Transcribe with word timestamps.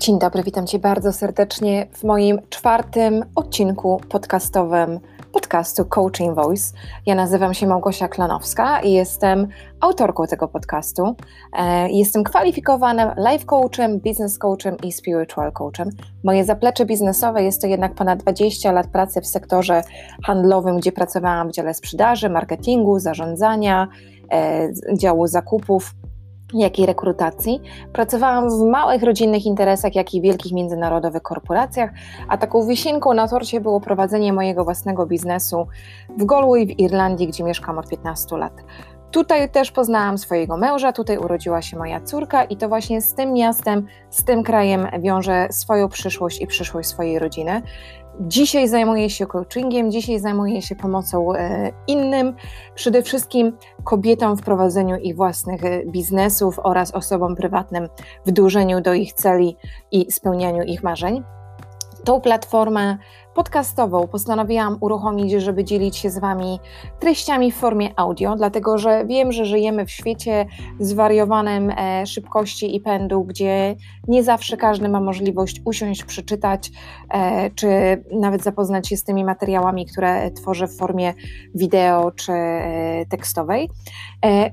Dzień 0.00 0.18
dobry, 0.18 0.42
witam 0.42 0.66
Cię 0.66 0.78
bardzo 0.78 1.12
serdecznie 1.12 1.86
w 1.92 2.04
moim 2.04 2.38
czwartym 2.50 3.24
odcinku 3.34 4.00
podcastowym 4.08 5.00
podcastu 5.32 5.84
Coaching 5.84 6.34
Voice. 6.34 6.72
Ja 7.06 7.14
nazywam 7.14 7.54
się 7.54 7.66
Małgosia 7.66 8.08
Klanowska 8.08 8.80
i 8.80 8.92
jestem 8.92 9.48
autorką 9.80 10.26
tego 10.26 10.48
podcastu. 10.48 11.16
E, 11.52 11.90
jestem 11.90 12.24
kwalifikowanym 12.24 13.10
life 13.30 13.44
coachem, 13.44 13.98
business 13.98 14.38
coachem 14.38 14.76
i 14.82 14.92
spiritual 14.92 15.52
coachem. 15.52 15.90
Moje 16.24 16.44
zaplecze 16.44 16.86
biznesowe 16.86 17.42
jest 17.42 17.60
to 17.60 17.66
jednak 17.66 17.94
ponad 17.94 18.22
20 18.22 18.72
lat 18.72 18.86
pracy 18.86 19.20
w 19.20 19.26
sektorze 19.26 19.82
handlowym, 20.24 20.76
gdzie 20.76 20.92
pracowałam 20.92 21.48
w 21.48 21.52
dziale 21.52 21.74
sprzedaży, 21.74 22.30
marketingu, 22.30 22.98
zarządzania, 22.98 23.88
e, 24.32 24.68
działu 24.98 25.26
zakupów 25.26 25.94
jak 26.54 26.78
i 26.78 26.86
rekrutacji. 26.86 27.60
Pracowałam 27.92 28.50
w 28.50 28.62
małych 28.62 29.02
rodzinnych 29.02 29.46
interesach, 29.46 29.94
jak 29.94 30.14
i 30.14 30.20
wielkich 30.20 30.52
międzynarodowych 30.52 31.22
korporacjach, 31.22 31.90
a 32.28 32.38
taką 32.38 32.66
wisienką 32.66 33.14
na 33.14 33.28
torcie 33.28 33.60
było 33.60 33.80
prowadzenie 33.80 34.32
mojego 34.32 34.64
własnego 34.64 35.06
biznesu 35.06 35.66
w 36.18 36.24
Galway 36.24 36.66
w 36.66 36.80
Irlandii, 36.80 37.28
gdzie 37.28 37.44
mieszkam 37.44 37.78
od 37.78 37.88
15 37.88 38.36
lat. 38.36 38.52
Tutaj 39.10 39.50
też 39.50 39.72
poznałam 39.72 40.18
swojego 40.18 40.56
męża, 40.56 40.92
tutaj 40.92 41.18
urodziła 41.18 41.62
się 41.62 41.76
moja 41.78 42.00
córka 42.00 42.44
i 42.44 42.56
to 42.56 42.68
właśnie 42.68 43.02
z 43.02 43.14
tym 43.14 43.32
miastem, 43.32 43.86
z 44.10 44.24
tym 44.24 44.42
krajem 44.42 44.86
wiąże 45.00 45.48
swoją 45.50 45.88
przyszłość 45.88 46.40
i 46.40 46.46
przyszłość 46.46 46.88
swojej 46.88 47.18
rodziny. 47.18 47.62
Dzisiaj 48.20 48.68
zajmuję 48.68 49.10
się 49.10 49.26
coachingiem, 49.26 49.90
dzisiaj 49.90 50.18
zajmuję 50.18 50.62
się 50.62 50.76
pomocą 50.76 51.34
e, 51.34 51.72
innym, 51.86 52.34
przede 52.74 53.02
wszystkim 53.02 53.52
kobietom 53.84 54.36
w 54.36 54.42
prowadzeniu 54.42 54.96
ich 54.96 55.16
własnych 55.16 55.64
e, 55.64 55.86
biznesów 55.86 56.58
oraz 56.62 56.94
osobom 56.94 57.36
prywatnym 57.36 57.88
w 58.26 58.30
dążeniu 58.30 58.80
do 58.80 58.94
ich 58.94 59.12
celi 59.12 59.56
i 59.92 60.12
spełnianiu 60.12 60.62
ich 60.62 60.82
marzeń. 60.82 61.22
Tą 62.04 62.20
platformę 62.20 62.98
podcastową 63.34 64.08
postanowiłam 64.08 64.76
uruchomić, 64.80 65.32
żeby 65.32 65.64
dzielić 65.64 65.96
się 65.96 66.10
z 66.10 66.18
Wami 66.18 66.60
treściami 67.00 67.52
w 67.52 67.56
formie 67.56 67.88
audio, 67.96 68.36
dlatego 68.36 68.78
że 68.78 69.04
wiem, 69.06 69.32
że 69.32 69.44
żyjemy 69.44 69.86
w 69.86 69.90
świecie 69.90 70.46
zwariowanym 70.80 71.70
e, 71.70 72.06
szybkości 72.06 72.76
i 72.76 72.80
pędu, 72.80 73.24
gdzie 73.24 73.76
nie 74.08 74.22
zawsze 74.22 74.56
każdy 74.56 74.88
ma 74.88 75.00
możliwość 75.00 75.62
usiąść, 75.64 76.04
przeczytać, 76.04 76.70
e, 77.10 77.50
czy 77.50 77.68
nawet 78.12 78.42
zapoznać 78.42 78.88
się 78.88 78.96
z 78.96 79.04
tymi 79.04 79.24
materiałami, 79.24 79.86
które 79.86 80.30
tworzę 80.30 80.68
w 80.68 80.76
formie 80.76 81.14
wideo 81.54 82.10
czy 82.10 82.32
e, 82.32 83.06
tekstowej. 83.06 83.70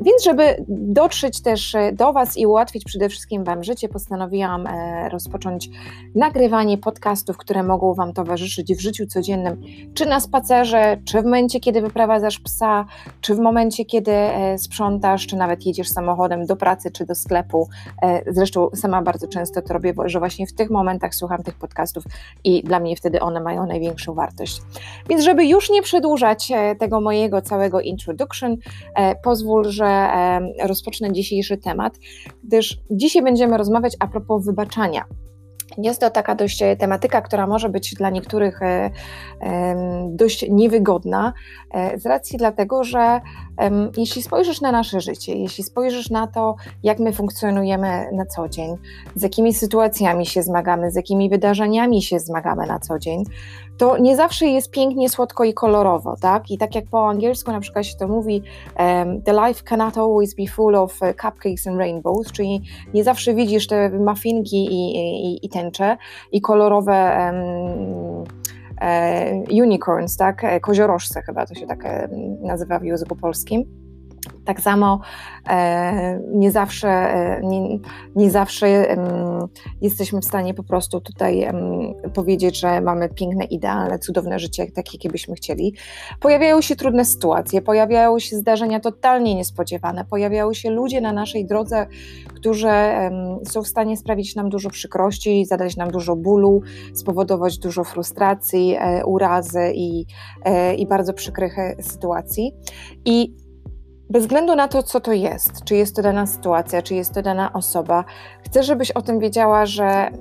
Więc, 0.01 0.23
żeby 0.23 0.65
dotrzeć 0.67 1.41
też 1.41 1.75
do 1.93 2.13
Was 2.13 2.37
i 2.37 2.45
ułatwić 2.45 2.83
przede 2.83 3.09
wszystkim 3.09 3.43
Wam 3.43 3.63
życie, 3.63 3.89
postanowiłam 3.89 4.67
rozpocząć 5.11 5.69
nagrywanie 6.15 6.77
podcastów, 6.77 7.37
które 7.37 7.63
mogą 7.63 7.93
Wam 7.93 8.13
towarzyszyć 8.13 8.75
w 8.75 8.81
życiu 8.81 9.05
codziennym, 9.05 9.61
czy 9.93 10.05
na 10.05 10.19
spacerze, 10.19 10.97
czy 11.05 11.21
w 11.21 11.23
momencie, 11.23 11.59
kiedy 11.59 11.81
wyprowadzasz 11.81 12.39
psa, 12.39 12.85
czy 13.21 13.35
w 13.35 13.39
momencie, 13.39 13.85
kiedy 13.85 14.11
e, 14.11 14.57
sprzątasz, 14.57 15.27
czy 15.27 15.35
nawet 15.35 15.65
jedziesz 15.65 15.89
samochodem 15.89 16.45
do 16.45 16.55
pracy, 16.55 16.91
czy 16.91 17.05
do 17.05 17.15
sklepu. 17.15 17.69
E, 18.01 18.33
zresztą 18.33 18.69
sama 18.75 19.01
bardzo 19.01 19.27
często 19.27 19.61
to 19.61 19.73
robię, 19.73 19.93
że 20.05 20.19
właśnie 20.19 20.47
w 20.47 20.53
tych 20.53 20.69
momentach 20.69 21.15
słucham 21.15 21.43
tych 21.43 21.55
podcastów 21.55 22.03
i 22.43 22.63
dla 22.63 22.79
mnie 22.79 22.95
wtedy 22.95 23.19
one 23.19 23.39
mają 23.39 23.65
największą 23.65 24.13
wartość. 24.13 24.61
Więc 25.09 25.23
żeby 25.23 25.45
już 25.45 25.69
nie 25.69 25.81
przedłużać 25.81 26.51
e, 26.51 26.75
tego 26.75 27.01
mojego 27.01 27.41
całego 27.41 27.81
introduction, 27.81 28.57
pozwól, 29.23 29.56
że 29.65 30.09
rozpocznę 30.63 31.11
dzisiejszy 31.11 31.57
temat, 31.57 31.97
gdyż 32.43 32.77
dzisiaj 32.91 33.23
będziemy 33.23 33.57
rozmawiać 33.57 33.95
a 33.99 34.07
propos 34.07 34.45
wybaczania. 34.45 35.05
Jest 35.77 36.01
to 36.01 36.09
taka 36.09 36.35
dość 36.35 36.61
e, 36.61 36.75
tematyka, 36.75 37.21
która 37.21 37.47
może 37.47 37.69
być 37.69 37.93
dla 37.93 38.09
niektórych 38.09 38.61
e, 38.61 38.91
dość 40.09 40.45
niewygodna, 40.49 41.33
e, 41.71 41.99
z 41.99 42.05
racji 42.05 42.37
dlatego, 42.37 42.83
że 42.83 43.21
jeśli 43.97 44.23
spojrzysz 44.23 44.61
na 44.61 44.71
nasze 44.71 45.01
życie, 45.01 45.35
jeśli 45.35 45.63
spojrzysz 45.63 46.09
na 46.09 46.27
to, 46.27 46.55
jak 46.83 46.99
my 46.99 47.13
funkcjonujemy 47.13 48.09
na 48.13 48.25
co 48.25 48.49
dzień, 48.49 48.75
z 49.15 49.21
jakimi 49.23 49.53
sytuacjami 49.53 50.25
się 50.25 50.43
zmagamy, 50.43 50.91
z 50.91 50.95
jakimi 50.95 51.29
wydarzeniami 51.29 52.01
się 52.01 52.19
zmagamy 52.19 52.67
na 52.67 52.79
co 52.79 52.99
dzień, 52.99 53.23
to 53.77 53.97
nie 53.97 54.15
zawsze 54.15 54.45
jest 54.45 54.71
pięknie, 54.71 55.09
słodko 55.09 55.43
i 55.43 55.53
kolorowo, 55.53 56.15
tak? 56.21 56.51
I 56.51 56.57
tak 56.57 56.75
jak 56.75 56.85
po 56.85 57.09
angielsku 57.09 57.51
na 57.51 57.59
przykład 57.59 57.85
się 57.85 57.95
to 57.95 58.07
mówi, 58.07 58.43
um, 58.79 59.21
the 59.21 59.33
life 59.33 59.63
cannot 59.63 59.97
always 59.97 60.33
be 60.35 60.47
full 60.47 60.75
of 60.75 61.01
uh, 61.01 61.07
cupcakes 61.07 61.67
and 61.67 61.77
rainbows, 61.77 62.31
czyli 62.31 62.61
nie 62.93 63.03
zawsze 63.03 63.33
widzisz 63.33 63.67
te 63.67 63.89
muffinki 63.89 64.65
i, 64.65 64.95
i, 64.95 65.45
i 65.45 65.49
tęcze 65.49 65.97
i 66.31 66.41
kolorowe 66.41 67.17
um, 67.19 68.23
unicorns, 69.63 70.17
tak? 70.17 70.43
E, 70.43 70.59
koziorożce 70.59 71.21
chyba 71.21 71.45
to 71.45 71.55
się 71.55 71.67
tak 71.67 71.83
nazywa 72.41 72.79
w 72.79 72.83
języku 72.83 73.15
polskim. 73.15 73.86
Tak 74.47 74.61
samo 74.61 74.99
e, 75.49 76.19
nie 76.33 76.51
zawsze, 76.51 76.89
e, 76.89 77.41
nie, 77.43 77.79
nie 78.15 78.31
zawsze 78.31 78.97
jesteśmy 79.81 80.21
w 80.21 80.25
stanie 80.25 80.53
po 80.53 80.63
prostu 80.63 81.01
tutaj 81.01 81.47
powiedzieć, 82.13 82.59
że 82.59 82.81
mamy 82.81 83.09
piękne, 83.09 83.45
idealne, 83.45 83.99
cudowne 83.99 84.39
życie, 84.39 84.71
takie, 84.71 84.97
jakie 84.97 85.09
byśmy 85.09 85.35
chcieli. 85.35 85.73
Pojawiają 86.19 86.61
się 86.61 86.75
trudne 86.75 87.05
sytuacje, 87.05 87.61
pojawiają 87.61 88.19
się 88.19 88.35
zdarzenia 88.35 88.79
totalnie 88.79 89.35
niespodziewane, 89.35 90.05
pojawiają 90.05 90.53
się 90.53 90.69
ludzie 90.69 91.01
na 91.01 91.11
naszej 91.11 91.45
drodze, 91.45 91.87
którzy 92.35 92.69
są 93.45 93.63
w 93.63 93.67
stanie 93.67 93.97
sprawić 93.97 94.35
nam 94.35 94.49
dużo 94.49 94.69
przykrości, 94.69 95.45
zadać 95.45 95.77
nam 95.77 95.91
dużo 95.91 96.15
bólu, 96.15 96.61
spowodować 96.93 97.57
dużo 97.57 97.83
frustracji, 97.83 98.75
e, 98.79 99.05
urazy 99.05 99.71
i, 99.75 100.05
i 100.77 100.87
bardzo 100.87 101.13
przykrych 101.13 101.55
sytuacji. 101.81 102.53
I 103.05 103.46
bez 104.09 104.23
względu 104.23 104.55
na 104.55 104.67
to, 104.67 104.83
co 104.83 104.99
to 104.99 105.13
jest, 105.13 105.63
czy 105.63 105.75
jest 105.75 105.95
to 105.95 106.01
dana 106.01 106.25
sytuacja, 106.25 106.81
czy 106.81 106.95
jest 106.95 107.13
to 107.13 107.21
dana 107.21 107.53
osoba, 107.53 108.03
chcę, 108.45 108.63
żebyś 108.63 108.91
o 108.91 109.01
tym 109.01 109.19
wiedziała, 109.19 109.65
że 109.65 110.11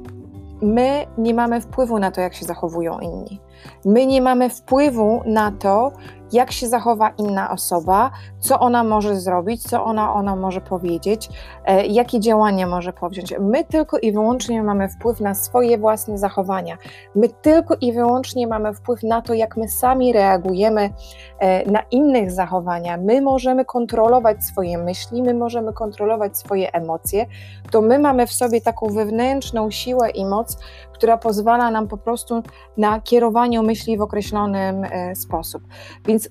my 0.63 1.07
nie 1.19 1.35
mamy 1.35 1.61
wpływu 1.61 1.99
na 1.99 2.11
to, 2.11 2.21
jak 2.21 2.35
się 2.35 2.45
zachowują 2.45 2.99
inni. 2.99 3.41
My 3.85 4.07
nie 4.07 4.23
mamy 4.23 4.51
wpływu 4.51 5.23
na 5.27 5.53
to, 5.53 5.93
jak 6.33 6.53
się 6.53 6.69
zachowa 6.69 7.09
inna 7.19 7.51
osoba, 7.51 8.11
co 8.41 8.61
ona 8.61 8.85
może 8.85 9.21
zrobić, 9.21 9.63
co 9.63 9.85
ona, 9.85 10.15
ona 10.15 10.37
może 10.37 10.61
powiedzieć, 10.61 11.29
e, 11.65 11.87
jakie 11.87 12.21
działania 12.21 12.67
może 12.67 12.93
powziąć. 12.93 13.35
My 13.41 13.65
tylko 13.65 13.99
i 13.99 14.13
wyłącznie 14.13 14.63
mamy 14.63 14.89
wpływ 14.89 15.21
na 15.21 15.35
swoje 15.35 15.79
własne 15.79 16.19
zachowania. 16.19 16.79
My 17.15 17.29
tylko 17.29 17.77
i 17.81 17.93
wyłącznie 17.93 18.47
mamy 18.47 18.75
wpływ 18.75 19.03
na 19.03 19.23
to, 19.23 19.35
jak 19.35 19.57
my 19.57 19.69
sami 19.69 20.13
reagujemy 20.13 20.91
e, 21.39 21.71
na 21.71 21.81
innych 21.91 22.31
zachowania. 22.31 22.97
My 22.97 23.23
możemy 23.23 23.65
kontrolować 23.65 24.45
swoje 24.45 24.79
myśli, 24.79 25.23
my 25.23 25.35
możemy 25.35 25.73
kontrolować 25.73 26.39
swoje 26.39 26.73
emocje. 26.73 27.27
To 27.71 27.83
my 27.83 27.99
mamy 27.99 28.27
w 28.27 28.33
sobie 28.33 28.61
taką 28.61 28.87
wewnętrzną 28.87 29.71
siłę 29.71 30.11
i 30.11 30.25
moc, 30.25 30.59
która 30.93 31.17
pozwala 31.17 31.71
nam 31.71 31.89
po 31.89 31.97
prostu 31.97 32.43
na 32.77 33.01
kierowanie 33.01 33.63
myśli 33.63 33.99
w 33.99 34.03
określonym 34.03 34.85
e, 34.85 35.17
sposób. 35.17 35.63
Więc 36.05 36.26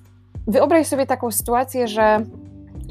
wyobraź 0.46 0.86
sobie 0.86 1.06
taką 1.06 1.30
sytuację, 1.30 1.88
że 1.88 2.20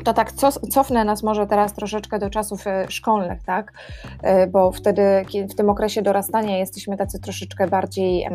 to 0.04 0.14
tak 0.14 0.32
cofnę 0.72 1.06
nas 1.06 1.24
może 1.24 1.48
teraz 1.48 1.74
troszeczkę 1.74 2.20
do 2.20 2.30
czasów 2.30 2.68
e, 2.68 2.86
szkolnych, 2.90 3.44
tak? 3.44 3.74
E, 4.22 4.48
bo 4.48 4.72
wtedy 4.72 5.04
w 5.50 5.56
tym 5.56 5.70
okresie 5.70 6.02
dorastania 6.02 6.58
jesteśmy 6.58 6.98
tacy 6.98 7.20
troszeczkę 7.20 7.68
bardziej 7.68 8.28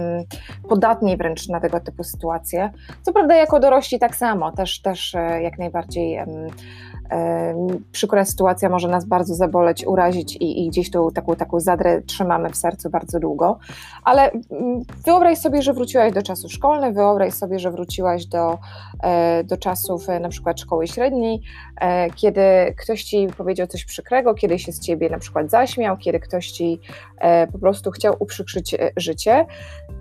podatni 0.69 1.17
wręcz 1.17 1.49
na 1.49 1.61
tego 1.61 1.81
typu 1.81 2.05
sytuacje. 2.05 2.71
Co 3.03 3.13
prawda 3.13 3.35
jako 3.35 3.61
dorośli 3.61 3.99
tak 3.99 4.17
samo, 4.17 4.53
też, 4.53 4.83
też 4.83 5.17
jak 5.43 5.59
najbardziej 5.59 6.19
przykra 7.93 8.25
sytuacja 8.25 8.69
może 8.69 8.89
nas 8.89 9.05
bardzo 9.05 9.35
zaboleć, 9.35 9.87
urazić 9.87 10.37
i, 10.37 10.67
i, 10.67 10.69
gdzieś 10.69 10.91
tą 10.91 11.11
taką, 11.11 11.37
taką 11.37 11.61
zadrę 11.61 12.03
trzymamy 12.03 12.51
w 12.51 12.57
sercu 12.57 12.91
bardzo 12.91 13.21
długo. 13.21 13.59
Ale 14.05 14.31
mm, 14.31 14.83
wyobraź 15.05 15.39
sobie, 15.39 15.63
że 15.63 15.73
wróciłaś 15.73 16.13
do 16.13 16.23
czasów 16.23 16.53
szkolnych, 16.53 16.95
wyobraź 16.95 17.35
sobie, 17.35 17.59
że 17.59 17.71
wróciłaś 17.71 18.27
do, 18.27 18.59
e, 19.03 19.45
do 19.45 19.57
czasów 19.57 20.09
e, 20.09 20.21
na 20.21 20.29
przykład 20.29 20.61
szkoły 20.61 20.87
średniej, 20.87 21.43
e, 21.81 22.11
kiedy 22.11 22.41
ktoś 22.77 23.05
ci 23.05 23.29
powiedział 23.37 23.67
coś 23.67 23.85
przykrego, 23.85 24.35
kiedy 24.35 24.59
się 24.59 24.73
z 24.73 24.81
ciebie 24.81 25.11
na 25.11 25.19
przykład 25.19 25.51
zaśmiał, 25.51 25.97
kiedy 25.97 26.21
ktoś 26.21 26.51
ci 26.51 26.81
po 27.53 27.59
prostu 27.59 27.91
chciał 27.91 28.17
uprzykrzyć 28.19 28.77
życie 28.97 29.47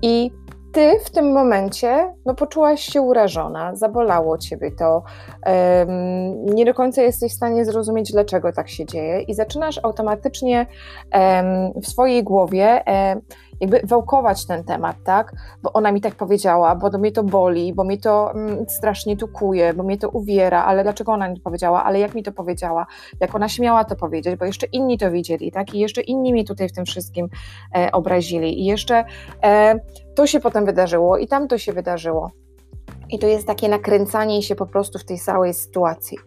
i 0.01 0.31
ty 0.71 0.99
w 1.05 1.09
tym 1.09 1.31
momencie 1.31 2.13
no, 2.25 2.35
poczułaś 2.35 2.81
się 2.81 3.01
urażona, 3.01 3.75
zabolało 3.75 4.37
ciebie 4.37 4.71
to, 4.71 5.03
um, 5.45 6.45
nie 6.45 6.65
do 6.65 6.73
końca 6.73 7.01
jesteś 7.01 7.31
w 7.31 7.35
stanie 7.35 7.65
zrozumieć, 7.65 8.11
dlaczego 8.11 8.53
tak 8.53 8.69
się 8.69 8.85
dzieje, 8.85 9.21
i 9.21 9.33
zaczynasz 9.33 9.79
automatycznie 9.83 10.65
um, 11.13 11.81
w 11.81 11.87
swojej 11.87 12.23
głowie 12.23 12.83
um, 12.87 13.21
jakby 13.59 13.81
wałkować 13.83 14.45
ten 14.45 14.63
temat, 14.63 14.95
tak? 15.03 15.33
Bo 15.63 15.73
ona 15.73 15.91
mi 15.91 16.01
tak 16.01 16.15
powiedziała, 16.15 16.75
bo 16.75 16.97
mnie 16.97 17.11
to 17.11 17.23
boli, 17.23 17.73
bo 17.73 17.83
mnie 17.83 17.97
to 17.97 18.31
mm, 18.31 18.69
strasznie 18.69 19.17
tukuje, 19.17 19.73
bo 19.73 19.83
mnie 19.83 19.97
to 19.97 20.09
uwiera, 20.09 20.63
ale 20.63 20.83
dlaczego 20.83 21.11
ona 21.11 21.29
mi 21.29 21.35
to 21.35 21.43
powiedziała, 21.43 21.83
ale 21.83 21.99
jak 21.99 22.15
mi 22.15 22.23
to 22.23 22.31
powiedziała, 22.31 22.85
jak 23.19 23.35
ona 23.35 23.49
śmiała 23.49 23.83
to 23.83 23.95
powiedzieć, 23.95 24.35
bo 24.35 24.45
jeszcze 24.45 24.65
inni 24.65 24.97
to 24.97 25.11
widzieli, 25.11 25.51
tak? 25.51 25.73
I 25.73 25.79
jeszcze 25.79 26.01
inni 26.01 26.33
mi 26.33 26.45
tutaj 26.45 26.69
w 26.69 26.73
tym 26.73 26.85
wszystkim 26.85 27.29
e, 27.75 27.91
obrazili 27.91 28.61
i 28.61 28.65
jeszcze 28.65 29.05
e, 29.43 29.79
to 30.15 30.27
się 30.27 30.39
potem 30.39 30.65
wydarzyło 30.65 31.17
i 31.17 31.27
tam 31.27 31.47
to 31.47 31.57
się 31.57 31.73
wydarzyło. 31.73 32.31
I 33.09 33.19
to 33.19 33.27
jest 33.27 33.47
takie 33.47 33.69
nakręcanie 33.69 34.43
się 34.43 34.55
po 34.55 34.65
prostu 34.65 34.99
w 34.99 35.05
tej 35.05 35.19
całej 35.19 35.53
sytuacji. 35.53 36.17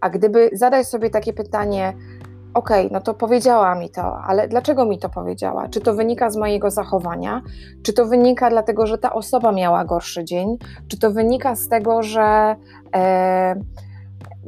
A 0.00 0.10
gdyby 0.10 0.50
zadać 0.52 0.88
sobie 0.88 1.10
takie 1.10 1.32
pytanie, 1.32 1.92
okej, 2.54 2.86
okay, 2.86 2.92
no 2.92 3.00
to 3.00 3.14
powiedziała 3.14 3.74
mi 3.74 3.90
to, 3.90 4.18
ale 4.26 4.48
dlaczego 4.48 4.86
mi 4.86 4.98
to 4.98 5.08
powiedziała? 5.08 5.68
Czy 5.68 5.80
to 5.80 5.94
wynika 5.94 6.30
z 6.30 6.36
mojego 6.36 6.70
zachowania? 6.70 7.42
Czy 7.82 7.92
to 7.92 8.06
wynika 8.06 8.50
dlatego, 8.50 8.86
że 8.86 8.98
ta 8.98 9.12
osoba 9.12 9.52
miała 9.52 9.84
gorszy 9.84 10.24
dzień? 10.24 10.58
Czy 10.88 10.98
to 10.98 11.10
wynika 11.10 11.56
z 11.56 11.68
tego, 11.68 12.02
że. 12.02 12.56
E, 12.94 13.54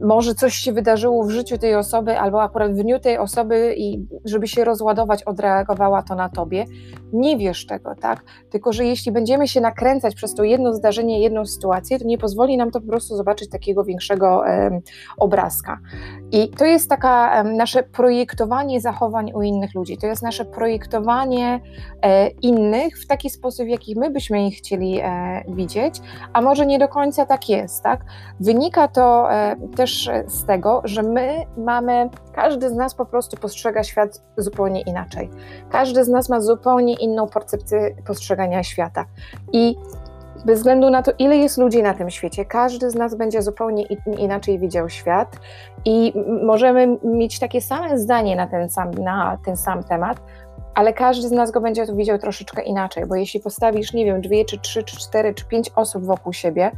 może 0.02 0.34
coś 0.34 0.54
się 0.54 0.72
wydarzyło 0.72 1.24
w 1.24 1.30
życiu 1.30 1.58
tej 1.58 1.74
osoby, 1.74 2.18
albo 2.18 2.42
akurat 2.42 2.72
w 2.72 2.82
dniu 2.82 2.98
tej 3.00 3.18
osoby, 3.18 3.74
i 3.76 4.06
żeby 4.24 4.48
się 4.48 4.64
rozładować, 4.64 5.22
odreagowała 5.22 6.02
to 6.02 6.14
na 6.14 6.28
tobie. 6.28 6.64
Nie 7.12 7.36
wiesz 7.36 7.66
tego, 7.66 7.94
tak? 7.94 8.24
Tylko, 8.50 8.72
że 8.72 8.84
jeśli 8.84 9.12
będziemy 9.12 9.48
się 9.48 9.60
nakręcać 9.60 10.14
przez 10.14 10.34
to 10.34 10.44
jedno 10.44 10.74
zdarzenie, 10.74 11.20
jedną 11.20 11.46
sytuację, 11.46 11.98
to 11.98 12.04
nie 12.04 12.18
pozwoli 12.18 12.56
nam 12.56 12.70
to 12.70 12.80
po 12.80 12.86
prostu 12.86 13.16
zobaczyć 13.16 13.50
takiego 13.50 13.84
większego 13.84 14.44
obrazka. 15.18 15.78
I 16.32 16.48
to 16.48 16.64
jest 16.64 16.88
taka 16.88 17.44
nasze 17.44 17.82
projektowanie 17.82 18.80
zachowań 18.80 19.32
u 19.34 19.42
innych 19.42 19.74
ludzi. 19.74 19.98
To 19.98 20.06
jest 20.06 20.22
nasze 20.22 20.44
projektowanie 20.44 21.60
e, 22.02 22.28
innych 22.28 22.98
w 22.98 23.06
taki 23.06 23.30
sposób, 23.30 23.66
w 23.66 23.68
jaki 23.68 23.98
my 23.98 24.10
byśmy 24.10 24.46
ich 24.46 24.58
chcieli 24.58 25.00
e, 25.00 25.44
widzieć, 25.48 26.00
a 26.32 26.42
może 26.42 26.66
nie 26.66 26.78
do 26.78 26.88
końca 26.88 27.26
tak 27.26 27.48
jest, 27.48 27.82
tak? 27.82 28.04
Wynika 28.40 28.88
to 28.88 29.32
e, 29.32 29.56
też 29.84 30.10
z 30.26 30.46
tego, 30.46 30.82
że 30.84 31.02
my 31.02 31.46
mamy, 31.56 32.10
każdy 32.32 32.70
z 32.70 32.74
nas 32.74 32.94
po 32.94 33.06
prostu 33.06 33.36
postrzega 33.36 33.82
świat 33.82 34.22
zupełnie 34.36 34.80
inaczej. 34.80 35.30
Każdy 35.70 36.04
z 36.04 36.08
nas 36.08 36.28
ma 36.28 36.40
zupełnie 36.40 36.94
inną 36.94 37.28
percepcję 37.28 37.94
postrzegania 38.06 38.62
świata. 38.62 39.04
I 39.52 39.76
bez 40.44 40.58
względu 40.58 40.90
na 40.90 41.02
to, 41.02 41.12
ile 41.18 41.36
jest 41.36 41.58
ludzi 41.58 41.82
na 41.82 41.94
tym 41.94 42.10
świecie, 42.10 42.44
każdy 42.44 42.90
z 42.90 42.94
nas 42.94 43.14
będzie 43.14 43.42
zupełnie 43.42 43.84
inaczej 44.18 44.58
widział 44.58 44.88
świat 44.88 45.36
i 45.84 46.12
możemy 46.42 46.98
mieć 47.04 47.38
takie 47.38 47.60
same 47.60 47.98
zdanie 47.98 48.36
na 48.36 48.46
ten 48.46 48.70
sam, 48.70 48.90
na 48.90 49.38
ten 49.44 49.56
sam 49.56 49.82
temat, 49.82 50.20
ale 50.74 50.92
każdy 50.92 51.28
z 51.28 51.32
nas 51.32 51.50
go 51.50 51.60
będzie 51.60 51.86
widział 51.96 52.18
troszeczkę 52.18 52.62
inaczej, 52.62 53.06
bo 53.06 53.14
jeśli 53.14 53.40
postawisz, 53.40 53.92
nie 53.92 54.04
wiem, 54.04 54.20
dwie, 54.20 54.44
czy 54.44 54.58
trzy, 54.58 54.82
czy 54.82 54.96
cztery, 54.96 55.34
czy 55.34 55.44
pięć 55.44 55.70
osób 55.76 56.04
wokół 56.04 56.32
siebie 56.32 56.70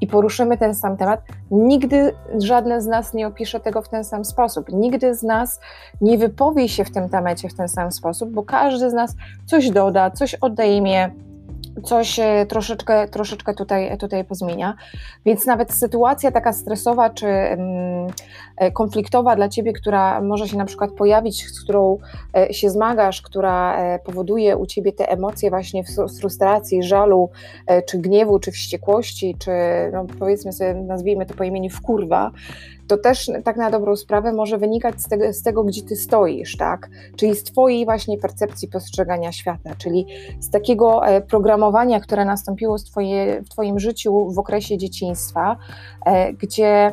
i 0.00 0.06
poruszymy 0.06 0.58
ten 0.58 0.74
sam 0.74 0.96
temat, 0.96 1.20
nigdy 1.50 2.14
żadne 2.38 2.80
z 2.80 2.86
nas 2.86 3.14
nie 3.14 3.26
opisze 3.26 3.60
tego 3.60 3.82
w 3.82 3.88
ten 3.88 4.04
sam 4.04 4.24
sposób. 4.24 4.72
Nigdy 4.72 5.14
z 5.14 5.22
nas 5.22 5.60
nie 6.00 6.18
wypowie 6.18 6.68
się 6.68 6.84
w 6.84 6.90
tym 6.90 7.08
temacie 7.08 7.48
w 7.48 7.54
ten 7.54 7.68
sam 7.68 7.92
sposób, 7.92 8.30
bo 8.30 8.42
każdy 8.42 8.90
z 8.90 8.92
nas 8.92 9.14
coś 9.46 9.70
doda, 9.70 10.10
coś 10.10 10.34
odejmie, 10.34 11.10
coś 11.80 12.20
troszeczkę, 12.48 13.08
troszeczkę 13.08 13.54
tutaj, 13.54 13.98
tutaj 13.98 14.24
pozmienia. 14.24 14.74
Więc 15.24 15.46
nawet 15.46 15.72
sytuacja 15.72 16.30
taka 16.30 16.52
stresowa 16.52 17.10
czy 17.10 17.26
mm, 17.26 18.06
e, 18.56 18.70
konfliktowa 18.72 19.36
dla 19.36 19.48
ciebie, 19.48 19.72
która 19.72 20.20
może 20.20 20.48
się 20.48 20.56
na 20.56 20.64
przykład 20.64 20.90
pojawić, 20.90 21.46
z 21.46 21.64
którą 21.64 21.98
e, 22.36 22.54
się 22.54 22.70
zmagasz, 22.70 23.22
która 23.22 23.76
e, 23.76 23.98
powoduje 23.98 24.56
u 24.56 24.66
ciebie 24.66 24.92
te 24.92 25.08
emocje 25.08 25.50
właśnie 25.50 25.84
frustracji, 26.20 26.82
żalu, 26.82 27.30
czy 27.88 27.98
gniewu, 27.98 28.38
czy 28.38 28.50
wściekłości, 28.50 29.36
czy 29.38 29.50
no 29.92 30.06
powiedzmy 30.18 30.52
sobie, 30.52 30.74
nazwijmy 30.74 31.26
to 31.26 31.34
po 31.34 31.44
imieniu 31.44 31.70
wkurwa, 31.70 32.30
to 32.90 32.96
też 32.96 33.30
tak 33.44 33.56
na 33.56 33.70
dobrą 33.70 33.96
sprawę 33.96 34.32
może 34.32 34.58
wynikać 34.58 35.02
z 35.02 35.08
tego, 35.08 35.32
z 35.32 35.42
tego, 35.42 35.64
gdzie 35.64 35.82
ty 35.82 35.96
stoisz, 35.96 36.56
tak? 36.56 36.88
Czyli 37.16 37.34
z 37.34 37.44
twojej 37.44 37.84
właśnie 37.84 38.18
percepcji 38.18 38.68
postrzegania 38.68 39.32
świata, 39.32 39.74
czyli 39.78 40.06
z 40.40 40.50
takiego 40.50 41.06
e, 41.06 41.20
programowania, 41.20 42.00
które 42.00 42.24
nastąpiło 42.24 42.78
twoje, 42.78 43.42
w 43.42 43.48
twoim 43.48 43.78
życiu 43.78 44.30
w 44.30 44.38
okresie 44.38 44.78
dzieciństwa, 44.78 45.56
e, 46.06 46.32
gdzie 46.32 46.90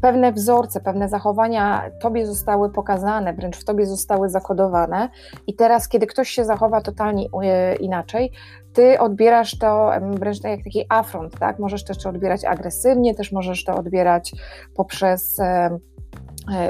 pewne 0.00 0.32
wzorce, 0.32 0.80
pewne 0.80 1.08
zachowania 1.08 1.90
tobie 2.00 2.26
zostały 2.26 2.70
pokazane, 2.70 3.32
wręcz 3.32 3.56
w 3.56 3.64
tobie 3.64 3.86
zostały 3.86 4.28
zakodowane, 4.28 5.08
i 5.46 5.54
teraz, 5.54 5.88
kiedy 5.88 6.06
ktoś 6.06 6.28
się 6.28 6.44
zachowa 6.44 6.80
totalnie 6.80 7.26
e, 7.42 7.76
inaczej, 7.76 8.30
ty 8.72 8.98
odbierasz 8.98 9.58
to 9.58 9.90
wręcz 10.00 10.40
tak 10.40 10.50
jak 10.50 10.64
taki 10.64 10.84
afront, 10.88 11.38
tak? 11.38 11.58
Możesz 11.58 11.84
też 11.84 11.98
to 11.98 12.08
odbierać 12.08 12.44
agresywnie, 12.44 13.14
też 13.14 13.32
możesz 13.32 13.64
to 13.64 13.74
odbierać 13.74 14.32
poprzez 14.74 15.40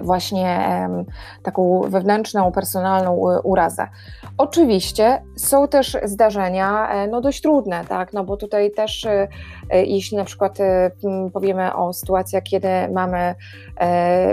właśnie 0.02 0.70
taką 1.42 1.80
wewnętrzną, 1.88 2.52
personalną 2.52 3.12
urazę. 3.42 3.88
Oczywiście 4.38 5.22
są 5.36 5.68
też 5.68 5.96
zdarzenia 6.04 6.88
e, 6.88 7.06
no, 7.06 7.20
dość 7.20 7.40
trudne, 7.40 7.84
tak? 7.88 8.12
no 8.12 8.24
bo 8.24 8.36
tutaj 8.36 8.70
też 8.70 9.06
e, 9.06 9.28
jeśli 9.70 10.16
na 10.16 10.24
przykład 10.24 10.58
powiemy 11.32 11.74
o 11.74 11.92
sytuacjach, 11.92 12.42
kiedy 12.42 12.68
mamy 12.92 13.34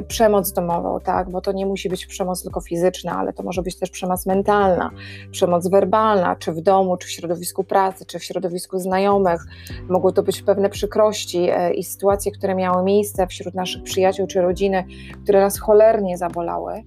przemoc 0.07 0.51
domową, 0.51 0.99
tak? 0.99 1.29
bo 1.29 1.41
to 1.41 1.51
nie 1.51 1.65
musi 1.65 1.89
być 1.89 2.05
przemoc 2.05 2.43
tylko 2.43 2.61
fizyczna, 2.61 3.17
ale 3.17 3.33
to 3.33 3.43
może 3.43 3.61
być 3.61 3.79
też 3.79 3.89
przemoc 3.89 4.25
mentalna, 4.25 4.91
przemoc 5.31 5.67
werbalna, 5.67 6.35
czy 6.35 6.51
w 6.51 6.61
domu, 6.61 6.97
czy 6.97 7.07
w 7.07 7.11
środowisku 7.11 7.63
pracy, 7.63 8.05
czy 8.05 8.19
w 8.19 8.23
środowisku 8.23 8.79
znajomych, 8.79 9.45
mogą 9.89 10.11
to 10.11 10.23
być 10.23 10.41
pewne 10.41 10.69
przykrości 10.69 11.49
i 11.75 11.83
sytuacje, 11.83 12.31
które 12.31 12.55
miały 12.55 12.83
miejsce 12.83 13.27
wśród 13.27 13.53
naszych 13.53 13.83
przyjaciół 13.83 14.27
czy 14.27 14.41
rodziny, 14.41 14.83
które 15.23 15.41
nas 15.41 15.59
cholernie 15.59 16.17
zabolały, 16.17 16.83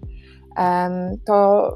to 1.25 1.69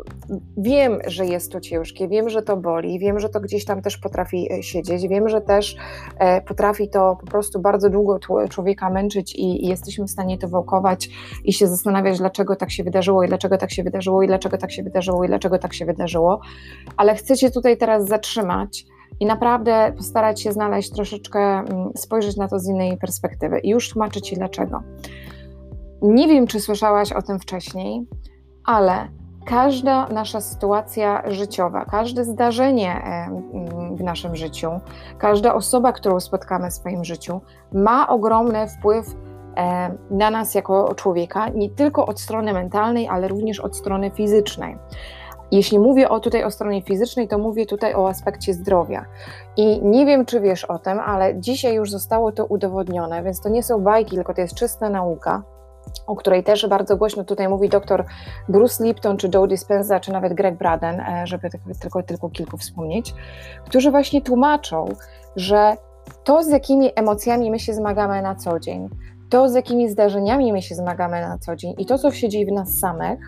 wiem, 0.56 0.98
że 1.06 1.26
jest 1.26 1.52
to 1.52 1.60
ciężkie, 1.60 2.08
wiem, 2.08 2.28
że 2.28 2.42
to 2.42 2.56
boli, 2.56 2.98
wiem, 2.98 3.20
że 3.20 3.28
to 3.28 3.40
gdzieś 3.40 3.64
tam 3.64 3.82
też 3.82 3.98
potrafi 3.98 4.52
e, 4.52 4.62
siedzieć, 4.62 5.08
wiem, 5.08 5.28
że 5.28 5.40
też 5.40 5.76
e, 6.18 6.40
potrafi 6.40 6.88
to 6.88 7.16
po 7.20 7.26
prostu 7.26 7.60
bardzo 7.60 7.90
długo 7.90 8.18
człowieka 8.50 8.90
męczyć 8.90 9.34
i, 9.36 9.66
jesteśmy 9.66 10.04
w 10.06 10.10
stanie 10.10 10.38
to 10.38 10.48
wałkować 10.48 11.08
i 11.44 11.52
się 11.52 11.66
zastanawiać, 11.66 12.18
dlaczego 12.18 12.56
tak 12.56 12.70
się 12.70 12.84
wydarzyło 12.84 13.24
i 13.24 13.28
dlaczego 13.28 13.58
tak 13.58 13.70
się 13.70 13.82
wydarzyło 13.82 14.22
i 14.22 14.26
dlaczego 14.26 14.58
tak 14.58 14.72
się 14.72 14.82
wydarzyło 14.82 15.24
i 15.24 15.28
dlaczego 15.28 15.58
tak 15.58 15.74
się 15.74 15.86
wydarzyło. 15.86 16.40
Ale 16.96 17.14
chcę 17.14 17.36
się 17.36 17.50
tutaj 17.50 17.76
teraz 17.76 18.06
zatrzymać 18.06 18.86
i 19.20 19.26
naprawdę 19.26 19.92
postarać 19.96 20.42
się 20.42 20.52
znaleźć 20.52 20.90
troszeczkę, 20.90 21.40
mm, 21.40 21.90
spojrzeć 21.96 22.36
na 22.36 22.48
to 22.48 22.58
z 22.58 22.68
innej 22.68 22.96
perspektywy. 22.96 23.58
I 23.58 23.70
już 23.70 23.90
tłumaczę 23.90 24.20
Ci 24.20 24.36
dlaczego. 24.36 24.82
Nie 26.02 26.28
wiem, 26.28 26.46
czy 26.46 26.60
słyszałaś 26.60 27.12
o 27.12 27.22
tym 27.22 27.38
wcześniej, 27.38 28.06
ale 28.64 29.08
każda 29.46 30.08
nasza 30.08 30.40
sytuacja 30.40 31.22
życiowa, 31.30 31.84
każde 31.84 32.24
zdarzenie 32.24 33.02
w 33.96 34.02
naszym 34.02 34.36
życiu, 34.36 34.70
każda 35.18 35.54
osoba, 35.54 35.92
którą 35.92 36.20
spotkamy 36.20 36.70
w 36.70 36.74
swoim 36.74 37.04
życiu, 37.04 37.40
ma 37.72 38.08
ogromny 38.08 38.68
wpływ 38.68 39.06
na 40.10 40.30
nas 40.30 40.54
jako 40.54 40.94
człowieka, 40.94 41.48
nie 41.48 41.70
tylko 41.70 42.06
od 42.06 42.20
strony 42.20 42.52
mentalnej, 42.52 43.08
ale 43.08 43.28
również 43.28 43.60
od 43.60 43.76
strony 43.76 44.10
fizycznej. 44.10 44.76
Jeśli 45.50 45.78
mówię 45.78 46.08
o 46.08 46.20
tutaj 46.20 46.44
o 46.44 46.50
stronie 46.50 46.82
fizycznej, 46.82 47.28
to 47.28 47.38
mówię 47.38 47.66
tutaj 47.66 47.94
o 47.94 48.08
aspekcie 48.08 48.54
zdrowia. 48.54 49.04
I 49.56 49.82
nie 49.82 50.06
wiem, 50.06 50.26
czy 50.26 50.40
wiesz 50.40 50.64
o 50.64 50.78
tym, 50.78 51.00
ale 51.00 51.40
dzisiaj 51.40 51.74
już 51.74 51.90
zostało 51.90 52.32
to 52.32 52.46
udowodnione, 52.46 53.22
więc 53.22 53.40
to 53.40 53.48
nie 53.48 53.62
są 53.62 53.80
bajki, 53.80 54.16
tylko 54.16 54.34
to 54.34 54.40
jest 54.40 54.54
czysta 54.54 54.90
nauka 54.90 55.42
o 56.06 56.16
której 56.16 56.44
też 56.44 56.66
bardzo 56.66 56.96
głośno 56.96 57.24
tutaj 57.24 57.48
mówi 57.48 57.68
dr 57.68 58.04
Bruce 58.48 58.84
Lipton, 58.84 59.16
czy 59.16 59.30
Joe 59.34 59.46
Dispenza, 59.46 60.00
czy 60.00 60.12
nawet 60.12 60.34
Greg 60.34 60.56
Braden, 60.58 61.00
e, 61.00 61.26
żeby 61.26 61.50
tylko, 61.80 62.02
tylko 62.02 62.30
kilku 62.30 62.56
wspomnieć, 62.56 63.14
którzy 63.64 63.90
właśnie 63.90 64.22
tłumaczą, 64.22 64.88
że 65.36 65.76
to, 66.24 66.42
z 66.42 66.48
jakimi 66.48 66.90
emocjami 66.96 67.50
my 67.50 67.58
się 67.58 67.74
zmagamy 67.74 68.22
na 68.22 68.34
co 68.34 68.60
dzień, 68.60 68.88
to, 69.28 69.48
z 69.48 69.54
jakimi 69.54 69.88
zdarzeniami 69.88 70.52
my 70.52 70.62
się 70.62 70.74
zmagamy 70.74 71.20
na 71.20 71.38
co 71.38 71.56
dzień 71.56 71.74
i 71.78 71.86
to, 71.86 71.98
co 71.98 72.12
się 72.12 72.28
dzieje 72.28 72.46
w 72.46 72.52
nas 72.52 72.78
samych, 72.78 73.18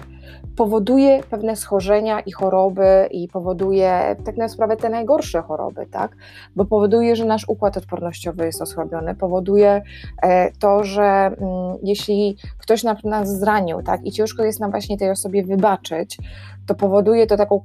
powoduje 0.57 1.23
pewne 1.31 1.57
schorzenia 1.57 2.21
i 2.21 2.33
choroby 2.33 3.09
i 3.11 3.29
powoduje 3.29 4.17
tak 4.25 4.37
na 4.37 4.49
sprawę 4.49 4.77
te 4.77 4.89
najgorsze 4.89 5.43
choroby, 5.43 5.87
tak? 5.87 6.17
Bo 6.57 6.65
powoduje, 6.65 7.17
że 7.17 7.25
nasz 7.25 7.49
układ 7.49 7.77
odpornościowy 7.77 8.47
jest 8.47 8.63
osłabiony, 8.63 9.15
powoduje 9.15 9.83
e, 10.23 10.51
to, 10.53 10.85
że 10.85 11.03
mm, 11.03 11.37
jeśli 11.83 12.37
ktoś 12.59 12.85
nas 13.05 13.39
zranił, 13.39 13.83
tak, 13.83 14.07
i 14.07 14.13
ciężko 14.13 14.45
jest 14.45 14.61
nam 14.61 14.71
właśnie 14.71 14.99
tej 14.99 15.11
osobie 15.11 15.43
wybaczyć, 15.43 16.19
to 16.67 16.75
powoduje 16.75 17.27
to 17.27 17.37
taką 17.37 17.61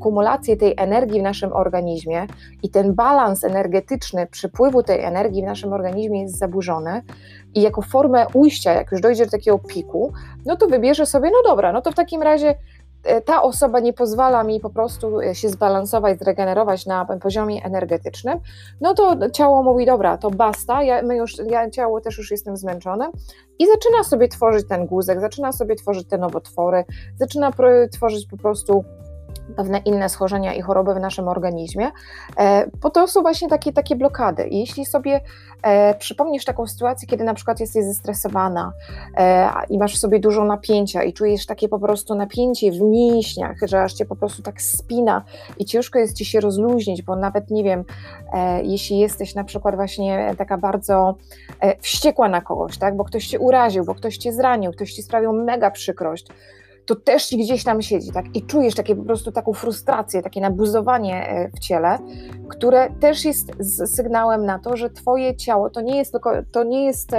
kumulację 0.00 0.56
tej 0.56 0.74
energii 0.76 1.20
w 1.20 1.22
naszym 1.22 1.52
organizmie 1.52 2.26
i 2.62 2.70
ten 2.70 2.94
balans 2.94 3.44
energetyczny 3.44 4.26
przypływu 4.26 4.82
tej 4.82 5.04
energii 5.04 5.42
w 5.42 5.46
naszym 5.46 5.72
organizmie 5.72 6.22
jest 6.22 6.38
zaburzony 6.38 7.02
i 7.54 7.62
jako 7.62 7.82
formę 7.82 8.26
ujścia, 8.34 8.72
jak 8.72 8.92
już 8.92 9.00
dojdzie 9.00 9.24
do 9.24 9.30
takiego 9.30 9.58
piku, 9.58 10.12
no 10.46 10.56
to 10.56 10.66
wybierze 10.66 11.06
sobie, 11.06 11.30
no 11.30 11.50
dobra, 11.50 11.72
no 11.72 11.82
to 11.82 11.92
w 11.92 11.94
takim 11.94 12.09
razie 12.18 12.54
e, 13.04 13.20
ta 13.20 13.42
osoba 13.42 13.80
nie 13.80 13.92
pozwala 13.92 14.44
mi 14.44 14.60
po 14.60 14.70
prostu 14.70 15.20
e, 15.20 15.34
się 15.34 15.48
zbalansować, 15.48 16.18
zregenerować 16.18 16.86
na 16.86 17.06
poziomie 17.22 17.64
energetycznym, 17.64 18.38
no 18.80 18.94
to 18.94 19.30
ciało 19.30 19.62
mówi, 19.62 19.86
dobra, 19.86 20.18
to 20.18 20.30
basta, 20.30 20.82
ja, 20.82 21.02
my 21.02 21.16
już, 21.16 21.36
ja 21.50 21.70
ciało 21.70 22.00
też 22.00 22.18
już 22.18 22.30
jestem 22.30 22.56
zmęczone. 22.56 23.10
I 23.58 23.66
zaczyna 23.66 24.04
sobie 24.04 24.28
tworzyć 24.28 24.68
ten 24.68 24.86
guzek, 24.86 25.20
zaczyna 25.20 25.52
sobie 25.52 25.76
tworzyć 25.76 26.08
te 26.08 26.18
nowotwory, 26.18 26.84
zaczyna 27.16 27.52
tworzyć 27.92 28.26
po 28.26 28.36
prostu 28.36 28.84
pewne 29.56 29.78
inne 29.78 30.08
schorzenia 30.08 30.54
i 30.54 30.60
choroby 30.60 30.94
w 30.94 31.00
naszym 31.00 31.28
organizmie, 31.28 31.90
bo 32.82 32.90
to 32.90 33.08
są 33.08 33.22
właśnie 33.22 33.48
takie, 33.48 33.72
takie 33.72 33.96
blokady. 33.96 34.48
Jeśli 34.50 34.86
sobie 34.86 35.20
e, 35.62 35.94
przypomnisz 35.94 36.44
taką 36.44 36.66
sytuację, 36.66 37.08
kiedy 37.08 37.24
na 37.24 37.34
przykład 37.34 37.60
jesteś 37.60 37.84
zestresowana 37.84 38.72
e, 39.16 39.50
i 39.70 39.78
masz 39.78 39.94
w 39.94 39.98
sobie 39.98 40.20
dużo 40.20 40.44
napięcia 40.44 41.02
i 41.02 41.12
czujesz 41.12 41.46
takie 41.46 41.68
po 41.68 41.78
prostu 41.78 42.14
napięcie 42.14 42.72
w 42.72 42.80
mięśniach, 42.80 43.56
że 43.62 43.82
aż 43.82 43.92
cię 43.92 44.04
po 44.04 44.16
prostu 44.16 44.42
tak 44.42 44.62
spina 44.62 45.24
i 45.58 45.64
ciężko 45.64 45.98
jest 45.98 46.16
ci 46.16 46.24
się 46.24 46.40
rozluźnić, 46.40 47.02
bo 47.02 47.16
nawet 47.16 47.50
nie 47.50 47.64
wiem, 47.64 47.84
e, 48.32 48.62
jeśli 48.62 48.98
jesteś 48.98 49.34
na 49.34 49.44
przykład 49.44 49.74
właśnie 49.74 50.34
taka 50.38 50.58
bardzo 50.58 51.14
wściekła 51.80 52.28
na 52.28 52.40
kogoś, 52.40 52.78
tak, 52.78 52.96
bo 52.96 53.04
ktoś 53.04 53.26
cię 53.26 53.38
uraził, 53.38 53.84
bo 53.84 53.94
ktoś 53.94 54.16
cię 54.16 54.32
zranił, 54.32 54.72
ktoś 54.72 54.92
ci 54.92 55.02
sprawił 55.02 55.32
mega 55.32 55.70
przykrość, 55.70 56.26
to 56.90 56.96
też 56.96 57.26
ci 57.26 57.38
gdzieś 57.38 57.64
tam 57.64 57.82
siedzi, 57.82 58.12
tak? 58.12 58.24
I 58.34 58.42
czujesz 58.42 58.74
takie 58.74 58.96
po 58.96 59.04
prostu 59.04 59.32
taką 59.32 59.52
frustrację, 59.52 60.22
takie 60.22 60.40
nabuzowanie 60.40 61.28
e, 61.28 61.48
w 61.48 61.58
ciele, 61.58 61.98
które 62.48 62.90
też 63.00 63.24
jest 63.24 63.52
sygnałem 63.86 64.46
na 64.46 64.58
to, 64.58 64.76
że 64.76 64.90
twoje 64.90 65.36
ciało 65.36 65.70
to 65.70 65.80
nie 65.80 65.96
jest 65.96 66.12
tylko, 66.12 66.32
to 66.52 66.64
nie 66.64 66.84
jest, 66.84 67.10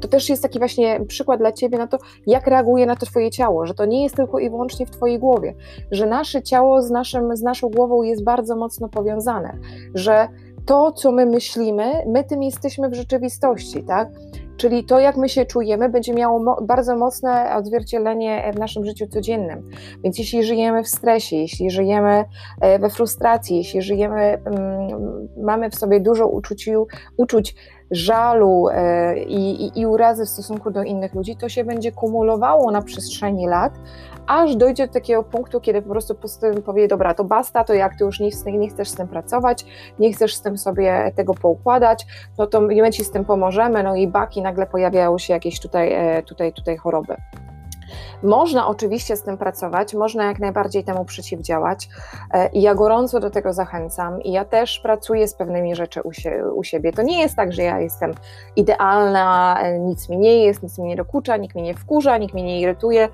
to 0.00 0.08
też 0.08 0.28
jest 0.28 0.42
taki 0.42 0.58
właśnie 0.58 1.00
przykład 1.08 1.38
dla 1.40 1.52
ciebie 1.52 1.78
na 1.78 1.86
to, 1.86 1.98
jak 2.26 2.46
reaguje 2.46 2.86
na 2.86 2.96
to 2.96 3.06
twoje 3.06 3.30
ciało, 3.30 3.66
że 3.66 3.74
to 3.74 3.84
nie 3.84 4.02
jest 4.02 4.16
tylko 4.16 4.38
i 4.38 4.50
wyłącznie 4.50 4.86
w 4.86 4.90
twojej 4.90 5.18
głowie, 5.18 5.54
że 5.90 6.06
nasze 6.06 6.42
ciało 6.42 6.82
z, 6.82 6.90
naszym, 6.90 7.36
z 7.36 7.42
naszą 7.42 7.68
głową 7.68 8.02
jest 8.02 8.24
bardzo 8.24 8.56
mocno 8.56 8.88
powiązane, 8.88 9.58
że 9.94 10.28
to, 10.66 10.92
co 10.92 11.12
my 11.12 11.26
myślimy, 11.26 11.92
my 12.06 12.24
tym 12.24 12.42
jesteśmy 12.42 12.88
w 12.88 12.94
rzeczywistości, 12.94 13.82
tak? 13.82 14.08
Czyli 14.56 14.84
to, 14.84 15.00
jak 15.00 15.16
my 15.16 15.28
się 15.28 15.46
czujemy, 15.46 15.88
będzie 15.88 16.14
miało 16.14 16.42
mo 16.42 16.62
bardzo 16.62 16.96
mocne 16.96 17.56
odzwierciedlenie 17.56 18.52
w 18.54 18.58
naszym 18.58 18.84
życiu 18.84 19.06
codziennym. 19.06 19.70
Więc 20.04 20.18
jeśli 20.18 20.44
żyjemy 20.44 20.82
w 20.82 20.88
stresie, 20.88 21.36
jeśli 21.36 21.70
żyjemy 21.70 22.24
e, 22.60 22.78
we 22.78 22.90
frustracji, 22.90 23.56
jeśli 23.56 23.82
żyjemy, 23.82 24.20
mm, 24.20 25.28
mamy 25.36 25.70
w 25.70 25.74
sobie 25.74 26.00
dużo 26.00 26.26
uczuciu, 26.26 26.86
uczuć 27.16 27.54
żalu 27.90 28.68
e, 28.72 29.18
i, 29.18 29.64
i, 29.64 29.80
i 29.80 29.86
urazy 29.86 30.24
w 30.24 30.28
stosunku 30.28 30.70
do 30.70 30.82
innych 30.82 31.14
ludzi, 31.14 31.36
to 31.36 31.48
się 31.48 31.64
będzie 31.64 31.92
kumulowało 31.92 32.70
na 32.70 32.82
przestrzeni 32.82 33.46
lat, 33.46 33.72
aż 34.26 34.56
dojdzie 34.56 34.86
do 34.86 34.92
takiego 34.92 35.22
punktu, 35.22 35.60
kiedy 35.60 35.82
po 35.82 35.90
prostu 35.90 36.16
powie, 36.64 36.88
dobra, 36.88 37.14
to 37.14 37.24
basta, 37.24 37.64
to 37.64 37.74
jak 37.74 37.98
ty 37.98 38.04
już 38.04 38.20
nie, 38.20 38.30
nie 38.46 38.68
chcesz 38.68 38.88
z 38.88 38.94
tym 38.94 39.08
pracować, 39.08 39.66
nie 39.98 40.12
chcesz 40.12 40.34
z 40.34 40.42
tym 40.42 40.58
sobie 40.58 41.12
tego 41.16 41.34
poukładać, 41.34 42.06
no 42.38 42.46
to 42.46 42.60
my 42.60 42.90
ci 42.92 43.04
z 43.04 43.10
tym 43.10 43.24
pomożemy, 43.24 43.82
no 43.82 43.96
i 43.96 44.08
baki, 44.08 44.42
nagle 44.42 44.66
pojawiają 44.66 45.18
się 45.18 45.32
jakieś 45.32 45.60
tutaj, 45.60 45.92
e, 45.92 46.22
tutaj, 46.22 46.52
tutaj 46.52 46.76
choroby. 46.76 47.16
Można 48.22 48.66
oczywiście 48.66 49.16
z 49.16 49.22
tym 49.22 49.38
pracować, 49.38 49.94
można 49.94 50.24
jak 50.24 50.38
najbardziej 50.38 50.84
temu 50.84 51.04
przeciwdziałać 51.04 51.88
e, 52.30 52.48
i 52.48 52.62
ja 52.62 52.74
gorąco 52.74 53.20
do 53.20 53.30
tego 53.30 53.52
zachęcam 53.52 54.22
i 54.22 54.32
ja 54.32 54.44
też 54.44 54.80
pracuję 54.80 55.28
z 55.28 55.34
pewnymi 55.34 55.74
rzeczy 55.74 56.00
u, 56.02 56.10
u 56.54 56.64
siebie. 56.64 56.92
To 56.92 57.02
nie 57.02 57.20
jest 57.20 57.36
tak, 57.36 57.52
że 57.52 57.62
ja 57.62 57.80
jestem 57.80 58.14
idealna, 58.56 59.58
e, 59.62 59.78
nic 59.78 60.08
mi 60.08 60.18
nie 60.18 60.44
jest, 60.44 60.62
nic 60.62 60.78
mi 60.78 60.88
nie 60.88 60.96
dokucza, 60.96 61.36
nikt 61.36 61.54
mnie 61.54 61.64
nie 61.64 61.74
wkurza, 61.74 62.18
nikt 62.18 62.34
mnie 62.34 62.42
nie 62.42 62.60
irytuje. 62.60 63.08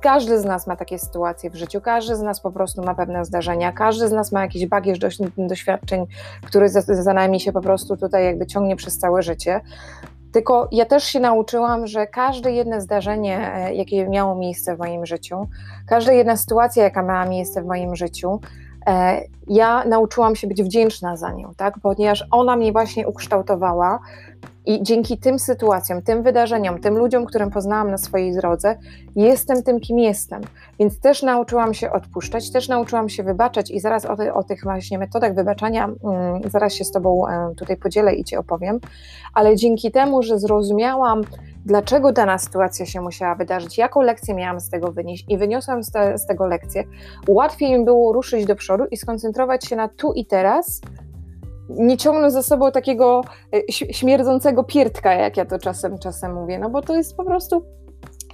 Każdy 0.00 0.38
z 0.38 0.44
nas 0.44 0.66
ma 0.66 0.76
takie 0.76 0.98
sytuacje 0.98 1.50
w 1.50 1.54
życiu, 1.54 1.80
każdy 1.80 2.16
z 2.16 2.22
nas 2.22 2.40
po 2.40 2.50
prostu 2.52 2.82
ma 2.82 2.94
pewne 2.94 3.24
zdarzenia, 3.24 3.72
każdy 3.72 4.08
z 4.08 4.12
nas 4.12 4.32
ma 4.32 4.42
jakiś 4.42 4.66
bagież 4.66 4.98
doświadczeń, 5.36 6.06
który 6.46 6.68
za, 6.68 6.80
za 6.80 7.14
nami 7.14 7.40
się 7.40 7.52
po 7.52 7.60
prostu 7.60 7.96
tutaj 7.96 8.24
jakby 8.24 8.46
ciągnie 8.46 8.76
przez 8.76 8.98
całe 8.98 9.22
życie. 9.22 9.60
Tylko 10.34 10.68
ja 10.72 10.84
też 10.84 11.04
się 11.04 11.20
nauczyłam, 11.20 11.86
że 11.86 12.06
każde 12.06 12.52
jedno 12.52 12.80
zdarzenie, 12.80 13.54
e, 13.54 13.74
jakie 13.74 14.08
miało 14.08 14.34
miejsce 14.34 14.76
w 14.76 14.78
moim 14.78 15.06
życiu, 15.06 15.48
każda 15.88 16.12
jedna 16.12 16.36
sytuacja, 16.36 16.84
jaka 16.84 17.02
miała 17.02 17.24
miejsce 17.24 17.62
w 17.62 17.66
moim 17.66 17.96
życiu, 17.96 18.40
e, 18.86 19.20
ja 19.46 19.84
nauczyłam 19.84 20.36
się 20.36 20.46
być 20.46 20.62
wdzięczna 20.62 21.16
za 21.16 21.32
nią, 21.32 21.52
tak? 21.56 21.78
ponieważ 21.82 22.24
ona 22.30 22.56
mnie 22.56 22.72
właśnie 22.72 23.08
ukształtowała 23.08 23.98
i 24.66 24.82
dzięki 24.82 25.18
tym 25.18 25.38
sytuacjom, 25.38 26.02
tym 26.02 26.22
wydarzeniom, 26.22 26.80
tym 26.80 26.98
ludziom, 26.98 27.24
którym 27.24 27.50
poznałam 27.50 27.90
na 27.90 27.98
swojej 27.98 28.34
drodze, 28.34 28.76
jestem 29.16 29.62
tym, 29.62 29.80
kim 29.80 29.98
jestem. 29.98 30.42
Więc 30.78 31.00
też 31.00 31.22
nauczyłam 31.22 31.74
się 31.74 31.92
odpuszczać, 31.92 32.50
też 32.50 32.68
nauczyłam 32.68 33.08
się 33.08 33.22
wybaczać 33.22 33.70
i 33.70 33.80
zaraz 33.80 34.06
o, 34.06 34.34
o 34.34 34.42
tych 34.42 34.62
właśnie 34.62 34.98
metodach 34.98 35.34
wybaczania 35.34 35.88
um, 36.00 36.50
zaraz 36.50 36.74
się 36.74 36.84
z 36.84 36.90
Tobą 36.90 37.10
um, 37.10 37.54
tutaj 37.54 37.76
podzielę 37.76 38.14
i 38.14 38.24
Ci 38.24 38.36
opowiem. 38.36 38.80
Ale 39.34 39.56
dzięki 39.56 39.90
temu, 39.90 40.22
że 40.22 40.38
zrozumiałam, 40.38 41.22
dlaczego 41.66 42.12
dana 42.12 42.38
sytuacja 42.38 42.86
się 42.86 43.00
musiała 43.00 43.34
wydarzyć, 43.34 43.78
jaką 43.78 44.02
lekcję 44.02 44.34
miałam 44.34 44.60
z 44.60 44.70
tego 44.70 44.92
wynieść 44.92 45.24
i 45.28 45.38
wyniosłam 45.38 45.82
z, 45.82 45.90
te, 45.90 46.18
z 46.18 46.26
tego 46.26 46.46
lekcję, 46.46 46.84
łatwiej 47.28 47.78
mi 47.78 47.84
było 47.84 48.12
ruszyć 48.12 48.46
do 48.46 48.56
przodu 48.56 48.84
i 48.90 48.96
skoncentrować 48.96 49.64
się 49.64 49.76
na 49.76 49.88
tu 49.88 50.12
i 50.12 50.26
teraz, 50.26 50.80
nie 51.68 51.96
ciągnął 51.96 52.30
za 52.30 52.42
sobą 52.42 52.72
takiego 52.72 53.22
e, 53.54 53.72
śmierdzącego 53.72 54.64
piertka, 54.64 55.12
jak 55.12 55.36
ja 55.36 55.44
to 55.44 55.58
czasem 55.58 55.98
czasem 55.98 56.34
mówię, 56.34 56.58
no 56.58 56.70
bo 56.70 56.82
to 56.82 56.96
jest 56.96 57.16
po 57.16 57.24
prostu 57.24 57.64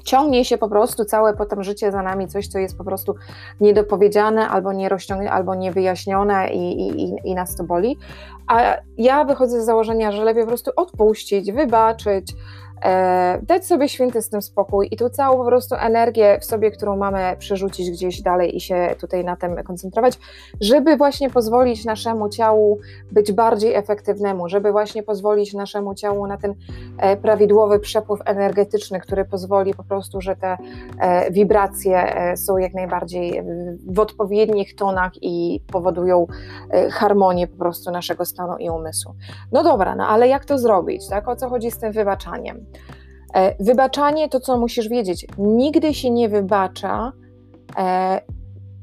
ciągnie 0.04 0.44
się 0.44 0.58
po 0.58 0.68
prostu 0.68 1.04
całe 1.04 1.36
potem 1.36 1.62
życie 1.62 1.92
za 1.92 2.02
nami, 2.02 2.28
coś, 2.28 2.48
co 2.48 2.58
jest 2.58 2.78
po 2.78 2.84
prostu 2.84 3.14
niedopowiedziane, 3.60 4.48
albo 4.48 4.72
nierozciągnięte, 4.72 5.32
albo 5.32 5.54
niewyjaśnione 5.54 6.50
i, 6.52 6.80
i, 6.80 7.14
i 7.24 7.34
nas 7.34 7.56
to 7.56 7.64
boli. 7.64 7.96
A 8.46 8.76
ja 8.98 9.24
wychodzę 9.24 9.62
z 9.62 9.64
założenia, 9.64 10.12
że 10.12 10.24
lepiej 10.24 10.42
po 10.42 10.48
prostu 10.48 10.70
odpuścić, 10.76 11.52
wybaczyć, 11.52 12.32
dać 13.42 13.66
sobie 13.66 13.88
święty 13.88 14.22
z 14.22 14.28
tym 14.28 14.42
spokój 14.42 14.88
i 14.90 14.96
tu 14.96 15.10
całą 15.10 15.36
po 15.36 15.44
prostu 15.44 15.74
energię 15.74 16.38
w 16.40 16.44
sobie, 16.44 16.70
którą 16.70 16.96
mamy 16.96 17.36
przerzucić 17.38 17.90
gdzieś 17.90 18.22
dalej 18.22 18.56
i 18.56 18.60
się 18.60 18.94
tutaj 19.00 19.24
na 19.24 19.36
tym 19.36 19.56
koncentrować, 19.62 20.18
żeby 20.60 20.96
właśnie 20.96 21.30
pozwolić 21.30 21.84
naszemu 21.84 22.28
ciału 22.28 22.78
być 23.12 23.32
bardziej 23.32 23.74
efektywnemu, 23.74 24.48
żeby 24.48 24.72
właśnie 24.72 25.02
pozwolić 25.02 25.54
naszemu 25.54 25.94
ciału 25.94 26.26
na 26.26 26.36
ten 26.36 26.54
e, 26.98 27.16
prawidłowy 27.16 27.78
przepływ 27.78 28.20
energetyczny, 28.24 29.00
który 29.00 29.24
pozwoli 29.24 29.74
po 29.74 29.84
prostu, 29.84 30.20
że 30.20 30.36
te 30.36 30.56
e, 30.98 31.30
wibracje 31.30 32.16
e, 32.16 32.36
są 32.36 32.58
jak 32.58 32.74
najbardziej 32.74 33.42
w 33.86 33.98
odpowiednich 33.98 34.74
tonach 34.76 35.12
i 35.22 35.60
powodują 35.72 36.26
e, 36.70 36.90
harmonię 36.90 37.46
po 37.46 37.56
prostu 37.56 37.90
naszego 37.90 38.24
stanu 38.24 38.56
i 38.56 38.70
umysłu. 38.70 39.14
No 39.52 39.62
dobra, 39.62 39.96
no 39.96 40.06
ale 40.06 40.28
jak 40.28 40.44
to 40.44 40.58
zrobić, 40.58 41.08
tak? 41.08 41.28
O 41.28 41.36
co 41.36 41.48
chodzi 41.48 41.70
z 41.70 41.78
tym 41.78 41.92
wybaczaniem? 41.92 42.66
E, 43.34 43.64
wybaczanie 43.64 44.28
to, 44.28 44.40
co 44.40 44.58
musisz 44.58 44.88
wiedzieć, 44.88 45.26
nigdy 45.38 45.94
się 45.94 46.10
nie 46.10 46.28
wybacza. 46.28 47.12
E, 47.78 48.20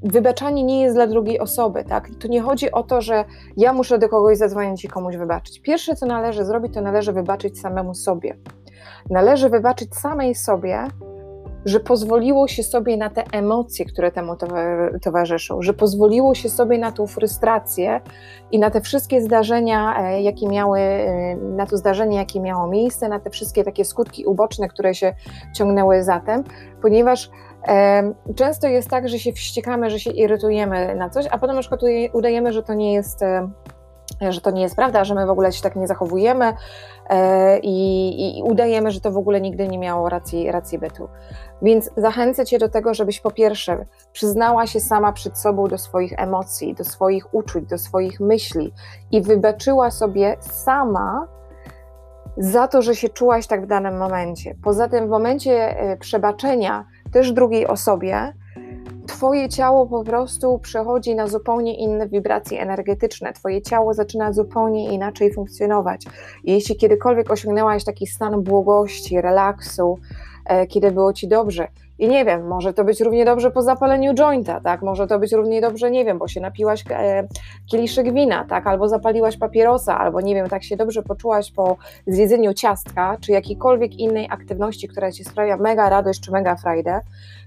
wybaczanie 0.03 0.63
nie 0.63 0.81
jest 0.81 0.95
dla 0.95 1.07
drugiej 1.07 1.39
osoby, 1.39 1.83
tak? 1.83 2.09
Tu 2.19 2.27
nie 2.27 2.41
chodzi 2.41 2.71
o 2.71 2.83
to, 2.83 3.01
że 3.01 3.25
ja 3.57 3.73
muszę 3.73 3.99
do 3.99 4.09
kogoś 4.09 4.37
zadzwonić 4.37 4.85
i 4.85 4.87
komuś 4.87 5.17
wybaczyć. 5.17 5.59
Pierwsze, 5.59 5.95
co 5.95 6.05
należy 6.05 6.45
zrobić, 6.45 6.73
to 6.73 6.81
należy 6.81 7.13
wybaczyć 7.13 7.59
samemu 7.59 7.95
sobie. 7.95 8.37
Należy 9.09 9.49
wybaczyć 9.49 9.95
samej 9.95 10.35
sobie, 10.35 10.87
że 11.67 11.79
pozwoliło 11.79 12.47
się 12.47 12.63
sobie 12.63 12.97
na 12.97 13.09
te 13.09 13.23
emocje, 13.31 13.85
które 13.85 14.11
temu 14.11 14.35
towarzyszą, 15.01 15.61
że 15.61 15.73
pozwoliło 15.73 16.35
się 16.35 16.49
sobie 16.49 16.77
na 16.77 16.91
tą 16.91 17.07
frustrację 17.07 18.01
i 18.51 18.59
na 18.59 18.71
te 18.71 18.81
wszystkie 18.81 19.21
zdarzenia, 19.21 19.97
e, 19.99 20.21
jakie 20.21 20.47
miały, 20.47 20.79
e, 20.79 21.35
na 21.35 21.65
to 21.65 21.77
zdarzenie, 21.77 22.17
jakie 22.17 22.39
miało 22.39 22.67
miejsce, 22.67 23.09
na 23.09 23.19
te 23.19 23.29
wszystkie 23.29 23.63
takie 23.63 23.85
skutki 23.85 24.25
uboczne, 24.25 24.67
które 24.67 24.95
się 24.95 25.13
ciągnęły 25.55 26.03
zatem, 26.03 26.43
ponieważ 26.81 27.29
e, 27.67 28.13
często 28.35 28.67
jest 28.67 28.89
tak, 28.89 29.09
że 29.09 29.19
się 29.19 29.31
wściekamy, 29.31 29.89
że 29.89 29.99
się 29.99 30.11
irytujemy 30.11 30.95
na 30.95 31.09
coś, 31.09 31.25
a 31.31 31.37
potem 31.37 31.55
na 31.55 31.61
przykład 31.61 31.81
udajemy, 32.13 32.53
że 32.53 32.63
to 32.63 32.73
nie 32.73 32.93
jest 32.93 33.23
że 34.29 34.41
to 34.41 34.51
nie 34.51 34.61
jest 34.61 34.75
prawda, 34.75 35.03
że 35.03 35.15
my 35.15 35.25
w 35.25 35.29
ogóle 35.29 35.51
się 35.51 35.61
tak 35.61 35.75
nie 35.75 35.87
zachowujemy 35.87 36.53
i, 37.63 38.37
i, 38.39 38.43
udajemy, 38.43 38.91
że 38.91 39.01
to 39.01 39.11
w 39.11 39.17
ogóle 39.17 39.41
nigdy 39.41 39.67
nie 39.67 39.77
miało 39.77 40.09
racji, 40.09 40.51
racji 40.51 40.79
bytu. 40.79 41.07
Więc 41.61 41.89
zachęcę 41.97 42.45
Cię 42.45 42.57
do 42.59 42.69
tego, 42.69 42.93
żebyś 42.93 43.19
po 43.19 43.31
pierwsze 43.31 43.85
przyznała 44.13 44.67
się 44.67 44.79
sama 44.79 45.11
przed 45.11 45.37
sobą 45.37 45.67
do 45.67 45.77
swoich 45.77 46.13
emocji, 46.19 46.73
do 46.73 46.83
swoich 46.83 47.33
uczuć, 47.33 47.65
do 47.65 47.77
swoich 47.77 48.19
myśli 48.19 48.73
i 49.11 49.21
wybaczyła 49.21 49.91
sobie 49.91 50.37
sama 50.39 51.27
za 52.37 52.67
to, 52.67 52.81
że 52.81 52.95
się 52.95 53.09
czułaś 53.09 53.47
tak 53.47 53.63
w 53.63 53.67
danym 53.67 53.97
momencie. 53.97 54.55
Poza 54.63 54.87
tym 54.87 55.07
w 55.07 55.09
momencie 55.09 55.79
e, 55.79 55.97
przebaczenia 55.97 56.85
też 57.11 57.31
drugiej 57.31 57.67
osobie, 57.67 58.33
Twoje 59.07 59.49
ciało 59.49 59.87
po 59.87 60.03
prostu 60.03 60.59
przechodzi 60.59 61.15
na 61.15 61.27
zupełnie 61.27 61.77
inne 61.77 62.07
wibracje 62.07 62.61
energetyczne, 62.61 63.33
Twoje 63.33 63.61
ciało 63.61 63.93
zaczyna 63.93 64.33
zupełnie 64.33 64.93
inaczej 64.93 65.33
funkcjonować. 65.33 66.05
I 66.43 66.51
jeśli 66.51 66.75
kiedykolwiek 66.75 67.31
osiągnęłaś 67.31 67.83
taki 67.83 68.07
stan 68.07 68.43
błogości, 68.43 69.21
relaksu, 69.21 69.99
e, 70.45 70.67
kiedy 70.67 70.91
było 70.91 71.13
ci 71.13 71.27
dobrze. 71.27 71.67
I 71.99 72.07
nie 72.07 72.25
wiem, 72.25 72.47
może 72.47 72.73
to 72.73 72.83
być 72.83 73.01
równie 73.01 73.25
dobrze 73.25 73.51
po 73.51 73.61
zapaleniu 73.61 74.13
jointa, 74.13 74.59
tak? 74.59 74.81
Może 74.81 75.07
to 75.07 75.19
być 75.19 75.31
równie 75.31 75.61
dobrze, 75.61 75.91
nie 75.91 76.05
wiem, 76.05 76.17
bo 76.17 76.27
się 76.27 76.41
napiłaś 76.41 76.83
e, 76.89 77.27
kieliszek 77.71 78.13
wina, 78.13 78.45
tak? 78.45 78.67
Albo 78.67 78.89
zapaliłaś 78.89 79.37
papierosa, 79.37 79.99
albo 79.99 80.21
nie 80.21 80.35
wiem, 80.35 80.49
tak 80.49 80.63
się 80.63 80.77
dobrze 80.77 81.03
poczułaś 81.03 81.51
po 81.51 81.77
zjedzeniu 82.07 82.53
ciastka, 82.53 83.17
czy 83.21 83.31
jakiejkolwiek 83.31 83.99
innej 83.99 84.27
aktywności, 84.29 84.87
która 84.87 85.11
ci 85.11 85.23
sprawia 85.23 85.57
mega 85.57 85.89
radość 85.89 86.19
czy 86.19 86.31
mega 86.31 86.55
frajdę, 86.55 87.01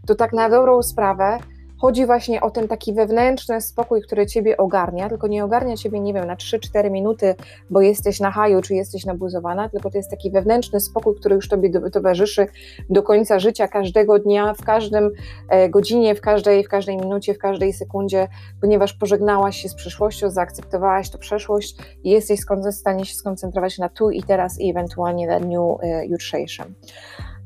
to 0.07 0.15
tak 0.15 0.33
na 0.33 0.51
dobrą 0.51 0.83
sprawę 0.83 1.39
Chodzi 1.81 2.07
właśnie 2.07 2.41
o 2.41 2.51
ten 2.51 2.69
taki 2.69 2.93
wewnętrzny 2.93 3.61
spokój, 3.61 4.03
który 4.03 4.27
ciebie 4.27 4.57
ogarnia, 4.57 5.09
tylko 5.09 5.27
nie 5.27 5.45
ogarnia 5.45 5.77
ciebie, 5.77 6.01
nie 6.01 6.15
wiem, 6.15 6.27
na 6.27 6.37
3-4 6.37 6.91
minuty, 6.91 7.35
bo 7.71 7.81
jesteś 7.81 8.21
na 8.21 8.31
haju, 8.31 8.61
czy 8.61 8.75
jesteś 8.75 9.05
nabuzowana, 9.05 9.69
tylko 9.69 9.91
to 9.91 9.99
jest 9.99 10.11
taki 10.11 10.31
wewnętrzny 10.31 10.81
spokój, 10.81 11.17
który 11.17 11.35
już 11.35 11.49
tobie 11.49 11.71
towarzyszy 11.91 12.47
do 12.91 13.03
końca 13.03 13.39
życia, 13.39 13.69
każdego 13.69 14.19
dnia, 14.19 14.55
w 14.55 14.65
każdym 14.65 15.11
e, 15.49 15.69
godzinie, 15.69 16.15
w 16.15 16.21
każdej, 16.21 16.65
w 16.65 16.69
każdej 16.69 16.97
minucie, 16.97 17.35
w 17.35 17.39
każdej 17.39 17.73
sekundzie, 17.73 18.29
ponieważ 18.61 18.93
pożegnałaś 18.93 19.57
się 19.57 19.69
z 19.69 19.75
przeszłością, 19.75 20.31
zaakceptowałaś 20.31 21.11
to 21.11 21.19
przeszłość 21.19 21.77
i 22.05 22.11
jesteś 22.11 22.41
w 22.41 22.73
stanie 22.73 23.05
się 23.05 23.15
skoncentrować 23.15 23.79
na 23.79 23.89
tu 23.89 24.11
i 24.11 24.23
teraz 24.23 24.61
i 24.61 24.71
ewentualnie 24.71 25.27
na 25.27 25.41
dniu 25.41 25.79
e, 25.83 26.07
jutrzejszym. 26.07 26.75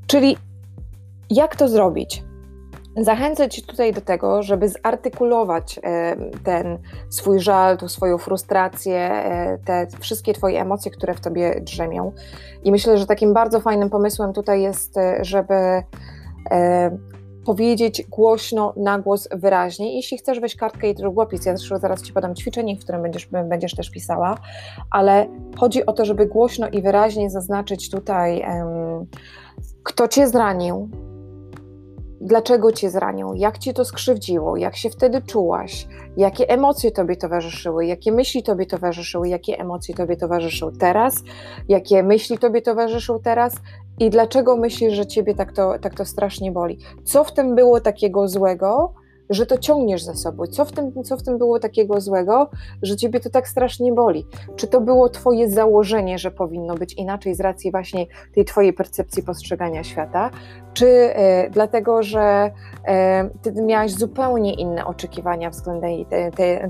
Czyli 0.07 0.37
jak 1.31 1.57
to 1.57 1.69
zrobić? 1.69 2.34
Zachęcę 2.97 3.49
Cię 3.49 3.63
tutaj 3.63 3.93
do 3.93 4.01
tego, 4.01 4.43
żeby 4.43 4.69
zartykulować 4.69 5.81
e, 5.83 6.17
ten 6.45 6.79
swój 7.11 7.41
żal, 7.41 7.79
tą 7.79 7.89
swoją 7.89 8.19
frustrację, 8.19 8.97
e, 8.97 9.59
te 9.59 9.87
wszystkie 10.01 10.33
Twoje 10.33 10.61
emocje, 10.61 10.91
które 10.91 11.15
w 11.15 11.21
Tobie 11.21 11.61
drzemią. 11.61 12.13
I 12.65 12.73
myślę, 12.73 12.99
że 12.99 13.07
takim 13.07 13.35
bardzo 13.35 13.61
fajnym 13.61 13.91
pomysłem 13.91 14.33
tutaj 14.33 14.63
jest, 14.63 14.99
e, 14.99 15.19
żeby 15.25 15.55
powiedzieć 17.47 18.07
głośno, 18.09 18.73
na 18.77 18.99
głos, 18.99 19.29
wyraźnie. 19.33 19.97
Jeśli 19.97 20.19
chcesz 20.19 20.41
weź 20.41 20.57
kartkę 20.57 20.91
i 20.91 20.95
długopis, 20.95 21.47
ja 21.47 21.57
zresztą 21.57 21.79
zaraz 21.79 22.03
Ci 22.03 22.13
podam 22.13 22.35
ćwiczenie, 22.35 22.77
w 22.77 22.81
którym 22.81 23.03
będziesz, 23.03 23.27
będziesz 23.27 23.75
też 23.75 23.91
pisała, 23.91 24.39
ale 24.91 25.27
chodzi 25.57 25.87
o 25.87 25.93
to, 25.93 26.05
żeby 26.05 26.27
głośno 26.27 26.69
i 26.69 26.83
wyraźnie 26.83 27.31
zaznaczyć 27.31 27.91
tutaj, 27.91 28.45
kto 29.83 30.09
Cię 30.09 30.29
zranił, 30.29 30.89
dlaczego 32.25 32.73
cię 32.73 32.91
zranią, 32.91 33.35
jak 33.35 33.59
cię 33.59 33.73
to 33.73 33.85
skrzywdziło, 33.85 34.57
jak 34.57 34.77
się 34.77 34.91
wtedy 34.91 35.23
czułaś, 35.23 35.87
jakie 36.17 36.49
emocje 36.49 36.91
tobie 36.91 37.17
towarzyszyły, 37.17 37.87
jakie 37.87 38.13
myśli 38.13 38.43
tobie 38.43 38.67
towarzyszyły, 38.67 39.29
jakie 39.29 39.59
emocje 39.59 39.95
tobie 39.95 40.17
towarzyszą 40.17 40.73
teraz, 40.73 41.23
jakie 41.69 42.03
myśli 42.03 42.39
tobie 42.39 42.63
towarzyszą 42.63 43.21
teraz? 43.21 43.55
I 43.99 44.11
dlaczego 44.11 44.57
myślisz, 44.57 44.95
że 44.95 45.07
ciebie 45.07 45.35
tak 45.35 45.53
to, 45.53 45.79
tak 45.79 45.95
to 45.95 46.05
strasznie 46.05 46.53
boli. 46.53 46.79
Co 47.05 47.25
w 47.25 47.33
tym 47.33 47.55
było 47.55 47.81
takiego 47.81 48.29
złego, 48.29 48.95
że 49.31 49.47
to 49.47 49.59
ciągniesz 49.59 50.03
za 50.03 50.15
sobą. 50.15 50.47
Co 50.47 50.65
w, 50.65 50.73
tym, 50.73 51.05
co 51.05 51.17
w 51.17 51.23
tym 51.23 51.39
było 51.39 51.59
takiego 51.59 52.01
złego, 52.01 52.51
że 52.83 52.97
ciebie 52.97 53.21
to 53.21 53.31
tak 53.31 53.49
strasznie 53.49 53.93
boli? 53.93 54.27
Czy 54.57 54.67
to 54.67 54.81
było 54.81 55.09
twoje 55.09 55.51
założenie, 55.51 56.19
że 56.19 56.31
powinno 56.31 56.75
być 56.75 56.95
inaczej 56.95 57.35
z 57.35 57.41
racji 57.41 57.71
właśnie 57.71 58.07
tej 58.35 58.45
twojej 58.45 58.73
percepcji 58.73 59.23
postrzegania 59.23 59.85
świata? 59.85 60.31
Czy 60.75 60.87
e, 60.87 61.51
dlatego, 61.51 62.03
że 62.03 62.51
e, 62.87 63.31
ty 63.43 63.53
miałaś 63.53 63.93
zupełnie 63.93 64.55
inne 64.55 64.87
oczekiwania 64.87 65.51
względem 65.51 66.05
tej, 66.05 66.07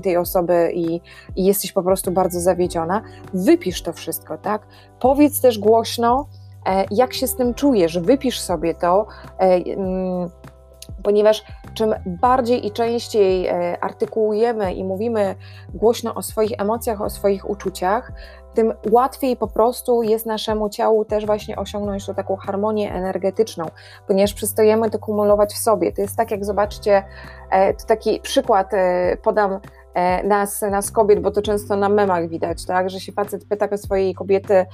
tej, 0.03 0.17
osoby 0.17 0.71
i, 0.73 1.01
i 1.35 1.45
jesteś 1.45 1.71
po 1.71 1.83
prostu 1.83 2.11
bardzo 2.11 2.39
zawiedziona? 2.39 3.01
Wypisz 3.33 3.81
to 3.81 3.93
wszystko, 3.93 4.37
tak? 4.37 4.67
Powiedz 4.99 5.41
też 5.41 5.59
głośno, 5.59 6.27
e, 6.65 6.85
jak 6.91 7.13
się 7.13 7.27
z 7.27 7.35
tym 7.35 7.53
czujesz, 7.53 7.99
wypisz 7.99 8.39
sobie 8.39 8.73
to. 8.73 9.07
Ponieważ 11.05 11.43
czym 11.73 11.95
bardziej 12.05 12.65
i 12.65 12.71
częściej 12.71 13.47
e, 13.47 13.77
artykułujemy 13.83 14.73
i 14.73 14.83
mówimy 14.83 15.35
głośno 15.73 16.15
o 16.15 16.21
swoich 16.21 16.51
emocjach, 16.57 17.01
o 17.01 17.09
swoich 17.09 17.49
uczuciach, 17.49 18.11
tym 18.53 18.73
łatwiej 18.91 19.37
po 19.37 19.47
prostu 19.47 20.03
jest 20.03 20.25
naszemu 20.25 20.69
ciału 20.69 21.05
też 21.05 21.25
właśnie 21.25 21.55
osiągnąć 21.55 22.05
tą 22.05 22.13
taką 22.13 22.35
harmonię 22.35 22.93
energetyczną, 22.93 23.65
ponieważ 24.07 24.33
przystojemy 24.33 24.89
to 24.89 24.99
kumulować 24.99 25.53
w 25.53 25.57
sobie. 25.57 25.91
To 25.91 26.01
jest 26.01 26.17
tak, 26.17 26.31
jak 26.31 26.45
zobaczcie, 26.45 27.03
e, 27.49 27.73
to 27.73 27.85
taki 27.85 28.19
przykład 28.19 28.73
e, 28.73 29.17
podam 29.23 29.59
nas, 30.23 30.61
nas 30.61 30.91
kobiet, 30.91 31.19
bo 31.19 31.31
to 31.31 31.41
często 31.41 31.75
na 31.75 31.89
memach 31.89 32.29
widać, 32.29 32.65
tak, 32.65 32.89
że 32.89 32.99
się 32.99 33.11
facet 33.11 33.45
pyta 33.45 33.69
o 33.69 33.77
swojej 33.77 34.13
kobiety, 34.13 34.65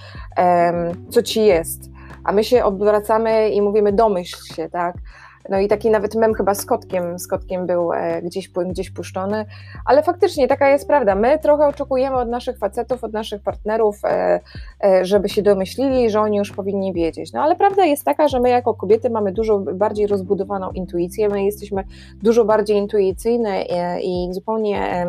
co 1.10 1.22
ci 1.22 1.46
jest, 1.46 1.90
a 2.24 2.32
my 2.32 2.44
się 2.44 2.64
odwracamy 2.64 3.50
i 3.50 3.62
mówimy 3.62 3.94
domyśl 3.94 4.54
się, 4.54 4.70
tak, 4.70 4.96
no 5.50 5.60
i 5.60 5.68
taki 5.68 5.90
nawet 5.90 6.16
mem 6.16 6.34
chyba 6.34 6.54
z 6.54 6.66
kotkiem, 6.66 7.20
z 7.20 7.28
kotkiem 7.28 7.66
był 7.68 7.94
e, 7.94 8.22
gdzieś, 8.22 8.50
gdzieś 8.50 8.92
puszczony, 8.92 9.46
ale 9.86 10.04
faktycznie 10.04 10.48
taka 10.48 10.70
jest 10.70 10.88
prawda. 10.88 11.16
My 11.16 11.40
trochę 11.40 11.68
oczekujemy 11.68 12.16
od 12.16 12.30
naszych 12.30 12.58
facetów, 12.58 13.04
od 13.04 13.14
naszych 13.14 13.42
partnerów, 13.42 14.06
e, 14.06 14.40
e, 14.84 15.06
żeby 15.06 15.30
się 15.30 15.42
domyślili, 15.42 16.10
że 16.10 16.22
oni 16.22 16.38
już 16.38 16.52
powinni 16.52 16.94
wiedzieć. 16.94 17.34
No 17.34 17.42
ale 17.42 17.56
prawda 17.56 17.86
jest 17.86 18.04
taka, 18.04 18.28
że 18.28 18.40
my 18.40 18.50
jako 18.50 18.74
kobiety 18.74 19.10
mamy 19.10 19.32
dużo 19.32 19.60
bardziej 19.60 20.08
rozbudowaną 20.08 20.72
intuicję, 20.72 21.30
my 21.30 21.46
jesteśmy 21.46 21.84
dużo 22.24 22.46
bardziej 22.46 22.78
intuicyjne 22.78 23.62
i 24.02 24.28
zupełnie 24.32 25.06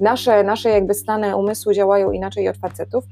nasze, 0.00 0.44
nasze 0.44 0.70
jakby 0.70 0.94
stany 0.94 1.36
umysłu 1.36 1.72
działają 1.72 2.12
inaczej 2.12 2.48
od 2.48 2.56
facetów 2.56 3.04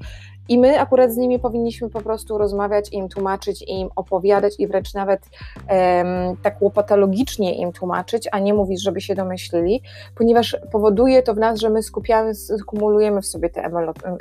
i 0.49 0.57
my 0.57 0.79
akurat 0.79 1.13
z 1.13 1.17
nimi 1.17 1.39
powinniśmy 1.39 1.89
po 1.89 2.01
prostu 2.01 2.37
rozmawiać, 2.37 2.93
im 2.93 3.09
tłumaczyć, 3.09 3.63
im 3.67 3.89
opowiadać 3.95 4.53
i 4.59 4.67
wręcz 4.67 4.93
nawet 4.93 5.21
um, 5.69 6.36
tak 6.43 6.61
łopatologicznie 6.61 7.55
im 7.55 7.71
tłumaczyć, 7.71 8.29
a 8.31 8.39
nie 8.39 8.53
mówić, 8.53 8.83
żeby 8.83 9.01
się 9.01 9.15
domyślili, 9.15 9.81
ponieważ 10.15 10.57
powoduje 10.71 11.23
to 11.23 11.33
w 11.33 11.37
nas, 11.37 11.59
że 11.59 11.69
my 11.69 11.83
skupiamy, 11.83 12.31
kumulujemy 12.65 13.21
w 13.21 13.25
sobie 13.25 13.49
te 13.49 13.69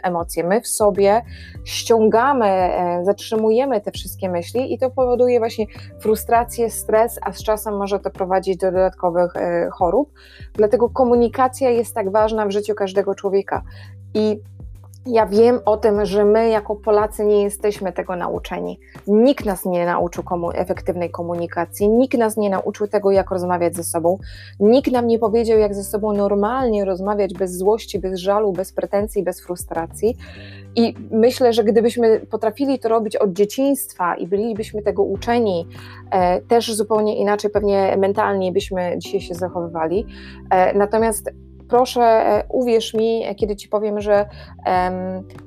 emocje. 0.03 0.45
My 0.45 0.61
w 0.61 0.69
sobie 0.69 1.23
ściągamy, 1.65 2.47
e, 2.47 3.05
zatrzymujemy 3.05 3.81
te 3.81 3.91
wszystkie 3.91 4.29
myśli 4.29 4.75
i 4.75 4.79
to 4.79 4.91
powoduje 4.91 5.39
właśnie 5.39 5.67
frustrację, 6.01 6.71
stres, 6.71 7.19
a 7.23 7.33
z 7.33 7.43
czasem 7.43 7.77
może 7.77 8.01
to 8.01 8.11
prowadzić 8.11 8.57
do 8.57 8.73
dodatkowych 8.73 9.37
e, 9.37 9.69
chorób. 9.73 10.13
Dlatego 10.55 10.91
komunikacja 10.91 11.71
jest 11.71 11.95
tak 11.95 12.13
ważna 12.13 12.47
w 12.47 12.51
życiu 12.51 12.75
każdego 12.75 13.15
człowieka. 13.15 13.63
I 14.15 14.41
ja 15.07 15.27
wiem 15.27 15.61
o 15.65 15.77
tym, 15.77 16.07
że 16.07 16.25
my 16.25 16.49
jako 16.49 16.77
Polacy 16.77 17.25
nie 17.25 17.43
jesteśmy 17.43 17.93
tego 17.93 18.17
nauczeni. 18.17 18.81
Nikt 19.07 19.45
nas 19.45 19.65
nie 19.65 19.87
nauczył 19.87 20.25
komu 20.25 20.51
efektywnej 20.51 21.11
komunikacji, 21.11 21.89
nikt 21.89 22.19
nas 22.19 22.37
nie 22.37 22.51
nauczył 22.51 22.87
tego, 22.87 23.11
jak 23.11 23.31
rozmawiać 23.31 23.77
ze 23.77 23.85
sobą, 23.85 24.19
nikt 24.61 24.93
nam 24.93 25.07
nie 25.07 25.19
powiedział, 25.19 25.59
jak 25.59 25.75
ze 25.75 25.85
sobą 25.85 26.13
normalnie 26.13 26.85
rozmawiać 26.85 27.35
bez 27.35 27.57
złości, 27.57 27.99
bez 27.99 28.21
żalu, 28.21 28.53
bez 28.53 28.73
pretensji, 28.73 29.23
bez 29.23 29.41
frustracji. 29.41 30.17
I 30.77 30.95
myślę, 31.11 31.53
że 31.53 31.65
gdybyśmy 31.65 32.21
potrafili 32.21 32.79
to 32.79 32.89
robić 32.89 33.17
od 33.17 33.33
dzieciństwa 33.33 34.15
i 34.15 34.27
bylibyśmy 34.27 34.83
tego 34.83 35.03
uczeni, 35.03 35.67
e, 36.11 36.41
też 36.41 36.75
zupełnie 36.75 37.17
inaczej, 37.17 37.51
pewnie 37.51 37.97
mentalnie 37.99 38.53
byśmy 38.53 38.95
dzisiaj 38.99 39.21
się 39.21 39.35
zachowywali. 39.35 40.07
E, 40.51 40.79
natomiast 40.79 41.31
proszę, 41.69 42.03
e, 42.03 42.45
uwierz 42.49 42.95
mi, 42.95 43.23
kiedy 43.37 43.57
ci 43.57 43.69
powiem, 43.69 44.01
że 44.01 44.29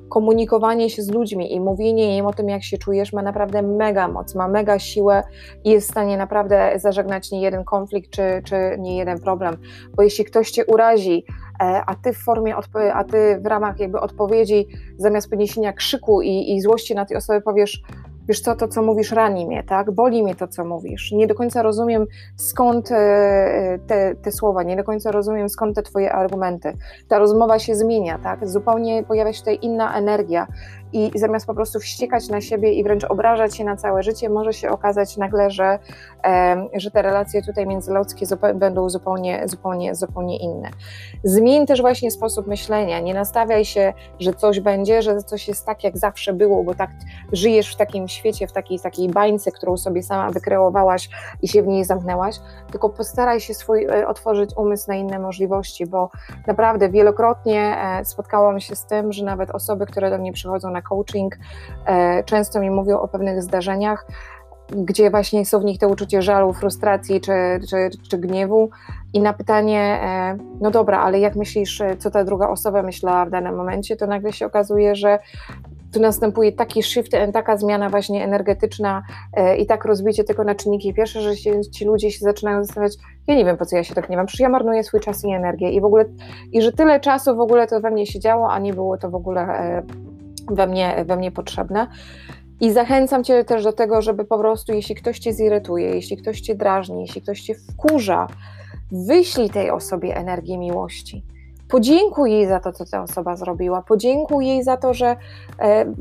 komunikowanie 0.08 0.90
się 0.90 1.02
z 1.02 1.10
ludźmi 1.10 1.54
i 1.54 1.60
mówienie 1.60 2.16
im 2.16 2.26
o 2.26 2.32
tym, 2.32 2.48
jak 2.48 2.64
się 2.64 2.78
czujesz, 2.78 3.12
ma 3.12 3.22
naprawdę 3.22 3.62
mega 3.62 4.08
moc, 4.08 4.34
ma 4.34 4.48
mega 4.48 4.78
siłę 4.78 5.22
i 5.64 5.70
jest 5.70 5.88
w 5.88 5.90
stanie 5.90 6.16
naprawdę 6.16 6.72
zażegnać 6.76 7.30
nie 7.30 7.42
jeden 7.42 7.64
konflikt 7.64 8.10
czy, 8.10 8.42
czy 8.44 8.76
nie 8.78 8.96
jeden 8.96 9.20
problem. 9.20 9.56
Bo 9.96 10.02
jeśli 10.02 10.24
ktoś 10.24 10.50
cię 10.50 10.66
urazi, 10.66 11.24
e, 11.62 11.82
a 11.86 11.94
ty 11.94 12.12
w 12.12 12.18
formie, 12.18 12.56
a 12.94 13.04
ty 13.04 13.40
w 13.40 13.46
ramach 13.46 13.80
jakby 13.80 14.00
odpowiedzi, 14.00 14.66
zamiast 14.98 15.30
podniesienia 15.30 15.72
krzyku 15.72 16.22
i, 16.22 16.52
i 16.52 16.60
złości 16.60 16.94
na 16.94 17.04
tej 17.04 17.16
osoby 17.16 17.40
powiesz, 17.40 17.82
wiesz 18.28 18.40
co, 18.40 18.56
to 18.56 18.68
co 18.68 18.82
mówisz 18.82 19.12
rani 19.12 19.46
mnie, 19.46 19.64
tak? 19.64 19.90
Boli 19.90 20.22
mnie 20.22 20.34
to, 20.34 20.48
co 20.48 20.64
mówisz. 20.64 21.12
Nie 21.12 21.26
do 21.26 21.34
końca 21.34 21.62
rozumiem 21.62 22.06
skąd 22.36 22.90
e, 22.92 23.78
te, 23.86 24.14
te 24.14 24.32
słowa, 24.32 24.62
nie 24.62 24.76
do 24.76 24.84
końca 24.84 25.10
rozumiem 25.10 25.48
skąd 25.48 25.76
te 25.76 25.82
twoje 25.82 26.12
argumenty. 26.12 26.76
Ta 27.08 27.18
rozmowa 27.18 27.58
się 27.58 27.74
zmienia, 27.74 28.18
tak? 28.18 28.48
Zupełnie 28.48 29.02
pojawia 29.02 29.32
się 29.32 29.38
tutaj 29.38 29.58
inna 29.62 29.94
energia 29.94 30.46
i 30.92 31.10
zamiast 31.14 31.46
po 31.46 31.54
prostu 31.54 31.80
wściekać 31.80 32.28
na 32.28 32.40
siebie 32.40 32.72
i 32.72 32.84
wręcz 32.84 33.04
obrażać 33.04 33.56
się 33.56 33.64
na 33.64 33.76
całe 33.76 34.02
życie, 34.02 34.28
może 34.28 34.52
się 34.52 34.70
okazać 34.70 35.16
nagle, 35.16 35.50
że, 35.50 35.78
że 36.74 36.90
te 36.90 37.02
relacje 37.02 37.42
tutaj 37.42 37.66
międzyludzkie 37.66 38.26
będą 38.54 38.90
zupełnie, 38.90 39.48
zupełnie, 39.48 39.94
zupełnie 39.94 40.36
inne. 40.38 40.70
Zmień 41.24 41.66
też 41.66 41.80
właśnie 41.80 42.10
sposób 42.10 42.46
myślenia. 42.46 43.00
Nie 43.00 43.14
nastawiaj 43.14 43.64
się, 43.64 43.92
że 44.20 44.34
coś 44.34 44.60
będzie, 44.60 45.02
że 45.02 45.22
coś 45.22 45.48
jest 45.48 45.66
tak, 45.66 45.84
jak 45.84 45.98
zawsze 45.98 46.32
było, 46.32 46.64
bo 46.64 46.74
tak 46.74 46.90
żyjesz 47.32 47.74
w 47.74 47.76
takim 47.76 48.08
świecie, 48.08 48.46
w 48.46 48.52
takiej, 48.52 48.80
takiej 48.80 49.08
bańce, 49.08 49.52
którą 49.52 49.76
sobie 49.76 50.02
sama 50.02 50.30
wykreowałaś 50.30 51.08
i 51.42 51.48
się 51.48 51.62
w 51.62 51.66
niej 51.66 51.84
zamknęłaś, 51.84 52.36
tylko 52.70 52.88
postaraj 52.88 53.40
się 53.40 53.54
swój, 53.54 53.84
e, 53.84 54.08
otworzyć 54.08 54.50
umysł 54.56 54.90
na 54.90 54.96
inne 54.96 55.18
możliwości, 55.18 55.86
bo 55.86 56.10
naprawdę 56.46 56.88
wielokrotnie 56.88 57.76
e, 57.78 58.04
spotkałam 58.04 58.60
się 58.60 58.76
z 58.76 58.86
tym, 58.86 59.12
że 59.12 59.24
nawet 59.24 59.50
osoby, 59.50 59.86
które 59.86 60.10
do 60.10 60.18
mnie 60.18 60.32
przychodzą 60.32 60.70
na 60.70 60.79
coaching, 60.82 61.36
e, 61.86 62.24
często 62.24 62.60
mi 62.60 62.70
mówią 62.70 62.98
o 62.98 63.08
pewnych 63.08 63.42
zdarzeniach, 63.42 64.06
gdzie 64.76 65.10
właśnie 65.10 65.46
są 65.46 65.60
w 65.60 65.64
nich 65.64 65.78
te 65.78 65.88
uczucie 65.88 66.22
żalu, 66.22 66.52
frustracji 66.52 67.20
czy, 67.20 67.32
czy, 67.70 67.90
czy 68.10 68.18
gniewu. 68.18 68.70
I 69.12 69.20
na 69.20 69.32
pytanie, 69.32 69.80
e, 70.02 70.36
no 70.60 70.70
dobra, 70.70 71.00
ale 71.00 71.20
jak 71.20 71.36
myślisz, 71.36 71.82
co 71.98 72.10
ta 72.10 72.24
druga 72.24 72.48
osoba 72.48 72.82
myślała 72.82 73.24
w 73.24 73.30
danym 73.30 73.56
momencie, 73.56 73.96
to 73.96 74.06
nagle 74.06 74.32
się 74.32 74.46
okazuje, 74.46 74.94
że 74.94 75.18
tu 75.92 76.00
następuje 76.00 76.52
taki 76.52 76.82
shift, 76.82 77.12
taka 77.32 77.56
zmiana 77.56 77.90
właśnie 77.90 78.24
energetyczna 78.24 79.02
e, 79.32 79.56
i 79.56 79.66
tak 79.66 79.84
rozbicie 79.84 80.24
tego 80.24 80.44
na 80.44 80.54
czynniki 80.54 80.94
pierwsze, 80.94 81.20
że 81.20 81.36
się, 81.36 81.60
ci 81.60 81.84
ludzie 81.84 82.10
się 82.10 82.18
zaczynają 82.18 82.64
zastanawiać, 82.64 82.96
ja 83.26 83.34
nie 83.34 83.44
wiem 83.44 83.56
po 83.56 83.66
co 83.66 83.76
ja 83.76 83.84
się 83.84 83.94
tak 83.94 84.08
nie 84.08 84.16
mam, 84.16 84.26
przecież 84.26 84.40
ja 84.40 84.48
marnuję 84.48 84.84
swój 84.84 85.00
czas 85.00 85.24
i 85.24 85.30
energię 85.30 85.70
i 85.70 85.80
w 85.80 85.84
ogóle, 85.84 86.04
i 86.52 86.62
że 86.62 86.72
tyle 86.72 87.00
czasu 87.00 87.36
w 87.36 87.40
ogóle 87.40 87.66
to 87.66 87.80
we 87.80 87.90
mnie 87.90 88.06
się 88.06 88.20
działo, 88.20 88.50
a 88.50 88.58
nie 88.58 88.74
było 88.74 88.98
to 88.98 89.10
w 89.10 89.14
ogóle 89.14 89.40
e, 89.42 89.82
we 90.50 90.66
mnie, 90.66 91.04
we 91.06 91.16
mnie 91.16 91.30
potrzebne. 91.32 91.86
I 92.60 92.72
zachęcam 92.72 93.24
Cię 93.24 93.44
też 93.44 93.64
do 93.64 93.72
tego, 93.72 94.02
żeby 94.02 94.24
po 94.24 94.38
prostu, 94.38 94.72
jeśli 94.72 94.94
ktoś 94.94 95.18
Cię 95.18 95.32
zirytuje, 95.32 95.94
jeśli 95.94 96.16
ktoś 96.16 96.40
Cię 96.40 96.54
drażni, 96.54 97.00
jeśli 97.00 97.22
ktoś 97.22 97.40
Cię 97.40 97.54
wkurza, 97.54 98.26
wyślij 98.92 99.50
tej 99.50 99.70
osobie 99.70 100.16
energię 100.16 100.58
miłości. 100.58 101.24
Podziękuj 101.70 102.32
jej 102.32 102.46
za 102.46 102.60
to, 102.60 102.72
co 102.72 102.84
ta 102.84 103.02
osoba 103.02 103.36
zrobiła. 103.36 103.82
Podziękuj 103.82 104.46
jej 104.46 104.62
za 104.62 104.76
to, 104.76 104.94
że 104.94 105.16
e, 105.58 105.94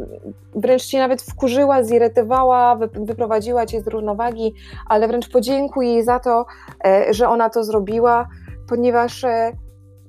wręcz 0.56 0.86
cię 0.86 1.00
nawet 1.00 1.22
wkurzyła, 1.22 1.84
zirytowała, 1.84 2.76
wyprowadziła 2.94 3.66
cię 3.66 3.82
z 3.82 3.88
równowagi, 3.88 4.54
ale 4.88 5.08
wręcz 5.08 5.30
podziękuj 5.30 5.88
jej 5.88 6.04
za 6.04 6.20
to, 6.20 6.46
e, 6.86 7.14
że 7.14 7.30
ona 7.30 7.50
to 7.50 7.64
zrobiła, 7.64 8.28
ponieważ 8.70 9.24
e, 9.24 9.52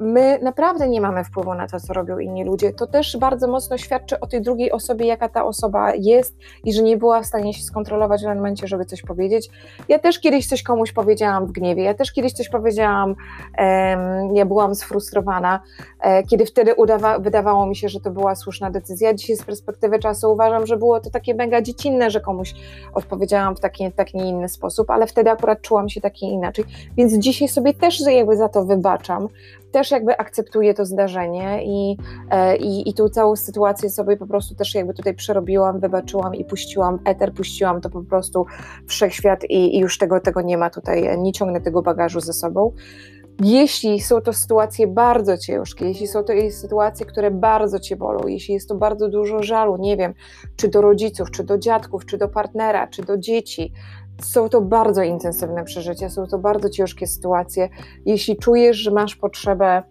my 0.01 0.39
naprawdę 0.43 0.89
nie 0.89 1.01
mamy 1.01 1.25
wpływu 1.25 1.55
na 1.55 1.67
to, 1.67 1.81
co 1.81 1.93
robią 1.93 2.19
inni 2.19 2.45
ludzie. 2.45 2.73
To 2.73 2.87
też 2.87 3.17
bardzo 3.17 3.49
mocno 3.49 3.79
świadczy 3.79 4.21
o 4.21 4.27
tej 4.27 4.43
drugiej 4.43 4.73
osobie, 4.73 5.07
jaka 5.07 5.29
ta 5.29 5.45
osoba 5.45 5.95
jest 5.95 6.37
i 6.65 6.73
że 6.73 6.83
nie 6.83 6.97
była 6.97 7.23
w 7.23 7.27
stanie 7.27 7.55
się 7.55 7.63
skontrolować 7.63 8.23
w 8.23 8.27
momencie, 8.27 8.67
żeby 8.67 8.85
coś 8.85 9.03
powiedzieć. 9.03 9.51
Ja 9.89 9.99
też 9.99 10.21
kiedyś 10.21 10.47
coś 10.47 10.63
komuś 10.63 10.93
powiedziałam 10.93 11.47
w 11.47 11.53
gniewie, 11.53 11.83
ja 11.83 11.95
też 11.95 12.13
kiedyś 12.13 12.33
coś 12.33 12.49
powiedziałam, 12.49 13.09
um, 13.09 14.37
ja 14.37 14.47
byłam 14.47 14.75
sfrustrowana, 14.75 15.61
e, 16.01 16.23
kiedy 16.23 16.47
wtedy 16.47 16.75
udawa, 16.75 17.19
wydawało 17.19 17.67
mi 17.67 17.77
się, 17.77 17.89
że 17.89 18.01
to 18.01 18.11
była 18.11 18.35
słuszna 18.35 18.71
decyzja. 18.71 19.15
Dzisiaj 19.15 19.37
z 19.37 19.45
perspektywy 19.45 19.99
czasu 19.99 20.33
uważam, 20.33 20.67
że 20.67 20.77
było 20.77 21.01
to 21.01 21.11
takie 21.11 21.35
mega 21.35 21.63
dziecinne, 21.63 22.11
że 22.11 22.21
komuś 22.21 22.55
odpowiedziałam 22.95 23.57
w 23.57 23.61
taki, 23.61 23.91
w 23.91 23.95
taki 23.95 24.19
inny 24.19 24.49
sposób, 24.49 24.91
ale 24.91 25.07
wtedy 25.07 25.31
akurat 25.31 25.61
czułam 25.61 25.89
się 25.89 26.01
taki 26.01 26.27
inaczej. 26.27 26.65
Więc 26.97 27.13
dzisiaj 27.13 27.49
sobie 27.49 27.75
też 27.75 28.01
jakby 28.01 28.37
za 28.37 28.49
to 28.49 28.65
wybaczam, 28.65 29.29
też 29.73 29.89
jakby 29.90 30.16
akceptuję 30.16 30.74
to 30.74 30.85
zdarzenie 30.85 31.64
i, 31.64 31.96
e, 32.31 32.57
i, 32.57 32.90
i 32.90 32.94
tą 32.94 33.09
całą 33.09 33.37
sytuację 33.37 33.90
sobie 33.90 34.16
po 34.16 34.26
prostu 34.26 34.55
też 34.55 34.74
jakby 34.74 34.94
tutaj 34.94 35.14
przerobiłam, 35.14 35.81
wybaczyłam 35.81 36.35
i 36.35 36.44
puściłam 36.44 36.98
eter, 37.05 37.33
puściłam 37.33 37.81
to 37.81 37.90
po 37.90 38.03
prostu 38.03 38.46
wszechświat 38.87 39.44
i, 39.44 39.76
i 39.76 39.79
już 39.79 39.98
tego, 39.98 40.20
tego 40.20 40.42
nie 40.42 40.59
ma 40.59 40.70
tutaj, 40.70 41.18
nie 41.18 41.33
ciągnę 41.33 41.61
tego 41.61 41.83
bagażu 41.83 42.20
ze 42.20 42.33
sobą. 42.33 42.72
Jeśli 43.44 44.00
są 44.00 44.20
to 44.20 44.33
sytuacje 44.33 44.87
bardzo 44.87 45.38
ciężkie, 45.38 45.85
jeśli 45.85 46.07
są 46.07 46.22
to 46.22 46.33
sytuacje, 46.50 47.07
które 47.07 47.31
bardzo 47.31 47.79
cię 47.79 47.96
bolą, 47.96 48.26
jeśli 48.26 48.55
jest 48.55 48.68
to 48.68 48.74
bardzo 48.74 49.09
dużo 49.09 49.42
żalu, 49.42 49.76
nie 49.76 49.96
wiem, 49.96 50.14
czy 50.57 50.68
do 50.68 50.81
rodziców, 50.81 51.31
czy 51.31 51.44
do 51.44 51.59
dziadków, 51.59 52.07
czy 52.07 52.18
do 52.18 52.29
partnera, 52.29 52.87
czy 52.87 53.03
do 53.03 53.18
dzieci, 53.18 53.72
są 54.23 54.49
to 54.49 54.61
bardzo 54.61 55.03
intensywne 55.03 55.65
przeżycia, 55.65 56.11
są 56.11 56.27
to 56.27 56.39
bardzo 56.39 56.71
ciężkie 56.71 57.07
sytuacje. 57.07 57.69
Jeśli 58.07 58.37
czujesz, 58.37 58.77
że 58.77 58.91
masz 58.91 59.17
potrzebę 59.17 59.83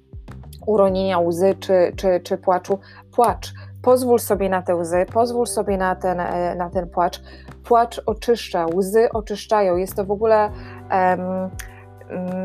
uronienia 0.68 1.20
łzy 1.20 1.56
czy, 1.60 1.94
czy, 1.96 2.20
czy 2.24 2.38
płaczu, 2.38 2.80
płacz. 3.12 3.54
Pozwól 3.82 4.20
sobie 4.20 4.50
na 4.50 4.62
te 4.62 4.76
łzy, 4.76 5.06
pozwól 5.13 5.48
sobie 5.48 5.78
na 5.78 5.96
ten, 5.96 6.20
e, 6.20 6.56
na 6.56 6.70
ten 6.70 6.89
płacz. 6.89 7.22
Płacz 7.63 8.02
oczyszcza, 8.06 8.65
łzy 8.76 9.10
oczyszczają. 9.10 9.78
Jest 9.78 9.96
to 9.96 10.06
w 10.06 10.12
ogóle. 10.12 10.52
Um, 10.92 11.50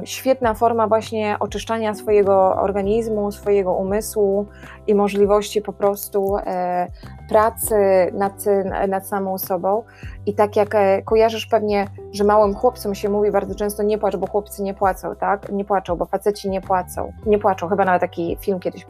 świetna 0.05 0.55
forma 0.55 0.87
właśnie 0.87 1.37
oczyszczania 1.41 1.95
swojego 1.95 2.57
organizmu, 2.57 3.33
swojego 3.33 3.73
umysłu 3.73 4.47
i 4.87 4.95
możliwości 4.95 5.63
po 5.63 5.73
prostu 5.73 6.37
e, 6.37 6.87
pracy 7.29 7.75
nad, 8.13 8.45
nad 8.89 9.09
samą 9.09 9.39
sobą. 9.39 9.83
I 10.27 10.35
tak 10.35 10.57
jak 10.57 10.75
e, 10.75 11.03
kojarzysz 11.03 11.47
pewnie, 11.47 11.87
że 12.13 12.25
małym 12.25 12.55
chłopcom 12.55 12.95
się 12.95 13.09
mówi 13.09 13.31
bardzo 13.31 13.55
często 13.55 13.83
nie 13.83 13.99
płacz, 13.99 14.17
bo 14.17 14.27
chłopcy 14.27 14.63
nie 14.63 14.75
płacą, 14.75 15.17
tak? 15.17 15.53
Nie 15.53 15.65
płaczą, 15.65 15.97
bo 15.97 16.07
faceci 16.07 16.51
nie 16.51 16.61
płacą. 16.61 17.13
Nie 17.27 17.39
płaczą. 17.39 17.69
Chyba 17.69 17.85
nawet 17.85 18.01
taki 18.01 18.37
film 18.41 18.61
kiedyś 18.61 18.87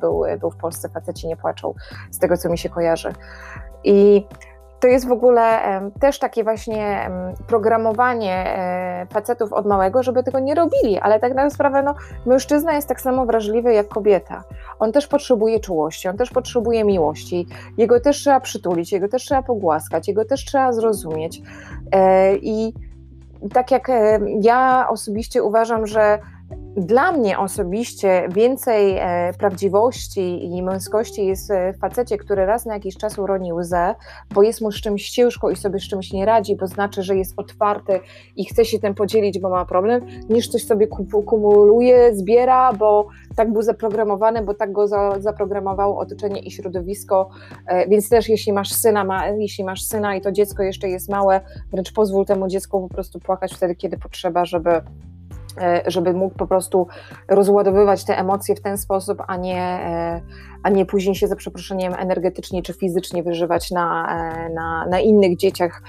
był, 0.00 0.24
był 0.40 0.50
w 0.50 0.56
Polsce, 0.56 0.88
faceci 0.88 1.28
nie 1.28 1.36
płaczą, 1.36 1.74
z 2.10 2.18
tego 2.18 2.36
co 2.36 2.48
mi 2.48 2.58
się 2.58 2.68
kojarzy. 2.68 3.12
I 3.84 4.26
to 4.82 4.88
jest 4.88 5.08
w 5.08 5.12
ogóle 5.12 5.60
też 6.00 6.18
takie 6.18 6.44
właśnie 6.44 7.10
programowanie 7.46 8.34
e, 8.34 9.06
facetów 9.10 9.52
od 9.52 9.66
małego, 9.66 10.02
żeby 10.02 10.22
tego 10.22 10.38
nie 10.38 10.54
robili, 10.54 10.98
ale 10.98 11.20
tak 11.20 11.34
na 11.34 11.50
sprawę, 11.50 11.82
no, 11.82 11.94
mężczyzna 12.26 12.72
jest 12.72 12.88
tak 12.88 13.00
samo 13.00 13.26
wrażliwy 13.26 13.72
jak 13.72 13.88
kobieta. 13.88 14.44
On 14.78 14.92
też 14.92 15.06
potrzebuje 15.06 15.60
czułości, 15.60 16.08
on 16.08 16.16
też 16.16 16.30
potrzebuje 16.30 16.84
miłości, 16.84 17.46
jego 17.78 18.00
też 18.00 18.16
trzeba 18.16 18.40
przytulić, 18.40 18.92
jego 18.92 19.08
też 19.08 19.24
trzeba 19.24 19.42
pogłaskać, 19.42 20.08
jego 20.08 20.24
też 20.24 20.44
trzeba 20.44 20.72
zrozumieć. 20.72 21.42
E, 21.92 22.36
I 22.36 22.74
tak 23.52 23.70
jak 23.70 23.88
ja 24.40 24.86
osobiście 24.88 25.42
uważam, 25.42 25.86
że 25.86 26.18
dla 26.76 27.12
mnie 27.12 27.38
osobiście 27.38 28.28
więcej 28.34 28.96
e, 28.98 29.32
prawdziwości 29.38 30.44
i 30.44 30.62
męskości 30.62 31.26
jest 31.26 31.52
w 31.74 31.78
facecie, 31.78 32.18
który 32.18 32.46
raz 32.46 32.66
na 32.66 32.74
jakiś 32.74 32.96
czas 32.96 33.18
uroni 33.18 33.52
łzę, 33.52 33.94
bo 34.34 34.42
jest 34.42 34.60
mu 34.60 34.72
z 34.72 34.80
czymś 34.80 35.10
ciężko 35.10 35.50
i 35.50 35.56
sobie 35.56 35.80
z 35.80 35.82
czymś 35.82 36.12
nie 36.12 36.26
radzi, 36.26 36.56
bo 36.56 36.66
znaczy, 36.66 37.02
że 37.02 37.16
jest 37.16 37.34
otwarty 37.36 38.00
i 38.36 38.44
chce 38.44 38.64
się 38.64 38.78
tym 38.78 38.94
podzielić, 38.94 39.38
bo 39.38 39.50
ma 39.50 39.64
problem, 39.64 40.06
niż 40.30 40.48
coś 40.48 40.64
sobie 40.64 40.86
kumuluje, 41.26 42.16
zbiera, 42.16 42.72
bo 42.72 43.08
tak 43.36 43.52
był 43.52 43.62
zaprogramowany, 43.62 44.42
bo 44.42 44.54
tak 44.54 44.72
go 44.72 44.88
za, 44.88 45.20
zaprogramowało 45.20 45.98
otoczenie 45.98 46.40
i 46.40 46.50
środowisko, 46.50 47.28
e, 47.66 47.88
więc 47.88 48.08
też 48.08 48.28
jeśli 48.28 48.52
masz 48.52 48.72
syna, 48.72 49.04
ma, 49.04 49.28
jeśli 49.28 49.64
masz 49.64 49.82
syna 49.82 50.16
i 50.16 50.20
to 50.20 50.32
dziecko 50.32 50.62
jeszcze 50.62 50.88
jest 50.88 51.08
małe, 51.08 51.40
wręcz 51.72 51.92
pozwól 51.92 52.24
temu 52.24 52.48
dziecku 52.48 52.88
po 52.88 52.94
prostu 52.94 53.20
płakać 53.20 53.54
wtedy, 53.54 53.74
kiedy 53.74 53.98
potrzeba, 53.98 54.44
żeby 54.44 54.70
E, 54.70 55.11
żeby 55.86 56.12
mógł 56.12 56.34
po 56.36 56.46
prostu 56.46 56.86
rozładowywać 57.28 58.04
te 58.04 58.18
emocje 58.18 58.54
w 58.54 58.60
ten 58.60 58.78
sposób, 58.78 59.22
a 59.26 59.36
nie, 59.36 59.62
e, 59.62 60.20
a 60.62 60.70
nie 60.70 60.86
później 60.86 61.14
się 61.14 61.28
za 61.28 61.36
przeproszeniem 61.36 61.94
energetycznie 61.98 62.62
czy 62.62 62.72
fizycznie 62.74 63.22
wyżywać 63.22 63.70
na, 63.70 64.06
e, 64.08 64.48
na, 64.50 64.86
na 64.86 65.00
innych 65.00 65.36
dzieciach 65.36 65.82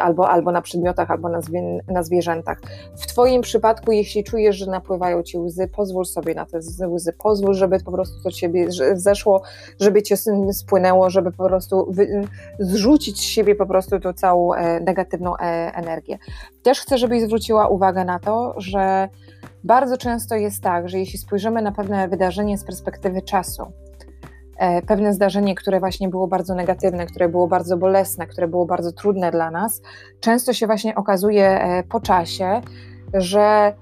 albo, 0.00 0.30
albo 0.30 0.52
na 0.52 0.62
przedmiotach, 0.62 1.10
albo 1.10 1.28
na, 1.28 1.40
zwie, 1.40 1.78
na 1.88 2.02
zwierzętach. 2.02 2.60
W 2.96 3.06
Twoim 3.06 3.42
przypadku, 3.42 3.92
jeśli 3.92 4.24
czujesz, 4.24 4.56
że 4.56 4.66
napływają 4.66 5.22
Ci 5.22 5.38
łzy, 5.38 5.68
pozwól 5.68 6.04
sobie 6.04 6.34
na 6.34 6.46
te 6.46 6.58
łzy, 6.86 7.12
pozwól, 7.12 7.54
żeby 7.54 7.80
po 7.80 7.92
prostu 7.92 8.22
to 8.22 8.30
Ciebie 8.30 8.66
zeszło, 8.94 9.42
żeby 9.80 10.02
Cię 10.02 10.16
spłynęło, 10.52 11.10
żeby 11.10 11.32
po 11.32 11.48
prostu 11.48 11.86
wy, 11.90 12.22
zrzucić 12.58 13.18
z 13.18 13.22
siebie 13.22 13.54
po 13.54 13.66
prostu 13.66 14.00
tą 14.00 14.12
całą 14.12 14.50
negatywną 14.80 15.36
energię. 15.36 16.18
Też 16.62 16.80
chcę, 16.80 16.98
żebyś 16.98 17.22
zwróciła 17.22 17.68
uwagę 17.68 18.04
na 18.04 18.18
to, 18.18 18.54
że 18.56 18.93
bardzo 19.64 19.96
często 19.96 20.34
jest 20.34 20.62
tak, 20.62 20.88
że 20.88 20.98
jeśli 20.98 21.18
spojrzymy 21.18 21.62
na 21.62 21.72
pewne 21.72 22.08
wydarzenie 22.08 22.58
z 22.58 22.64
perspektywy 22.64 23.22
czasu, 23.22 23.62
e, 24.58 24.82
pewne 24.82 25.12
zdarzenie, 25.12 25.54
które 25.54 25.80
właśnie 25.80 26.08
było 26.08 26.28
bardzo 26.28 26.54
negatywne, 26.54 27.06
które 27.06 27.28
było 27.28 27.48
bardzo 27.48 27.76
bolesne, 27.76 28.26
które 28.26 28.48
było 28.48 28.66
bardzo 28.66 28.92
trudne 28.92 29.30
dla 29.30 29.50
nas, 29.50 29.82
często 30.20 30.52
się 30.52 30.66
właśnie 30.66 30.94
okazuje 30.94 31.46
e, 31.46 31.82
po 31.82 32.00
czasie, 32.00 32.60
że 33.14 33.74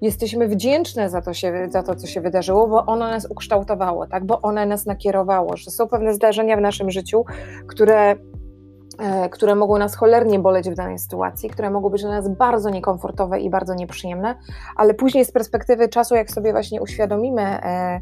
jesteśmy 0.00 0.48
wdzięczne 0.48 1.10
za 1.10 1.20
to, 1.22 1.34
się, 1.34 1.68
za 1.70 1.82
to, 1.82 1.94
co 1.94 2.06
się 2.06 2.20
wydarzyło, 2.20 2.68
bo 2.68 2.86
ono 2.86 3.08
nas 3.08 3.26
ukształtowało, 3.30 4.06
tak? 4.06 4.24
bo 4.24 4.40
ono 4.40 4.66
nas 4.66 4.86
nakierowało, 4.86 5.56
że 5.56 5.70
są 5.70 5.88
pewne 5.88 6.14
zdarzenia 6.14 6.56
w 6.56 6.60
naszym 6.60 6.90
życiu, 6.90 7.24
które 7.66 8.16
które 9.30 9.54
mogą 9.54 9.78
nas 9.78 9.94
cholernie 9.94 10.38
boleć 10.38 10.70
w 10.70 10.74
danej 10.74 10.98
sytuacji, 10.98 11.50
które 11.50 11.70
mogą 11.70 11.88
być 11.88 12.02
dla 12.02 12.10
nas 12.10 12.28
bardzo 12.28 12.70
niekomfortowe 12.70 13.40
i 13.40 13.50
bardzo 13.50 13.74
nieprzyjemne, 13.74 14.34
ale 14.76 14.94
później 14.94 15.24
z 15.24 15.32
perspektywy 15.32 15.88
czasu, 15.88 16.14
jak 16.14 16.30
sobie 16.30 16.52
właśnie 16.52 16.82
uświadomimy 16.82 17.42
e, 17.42 18.00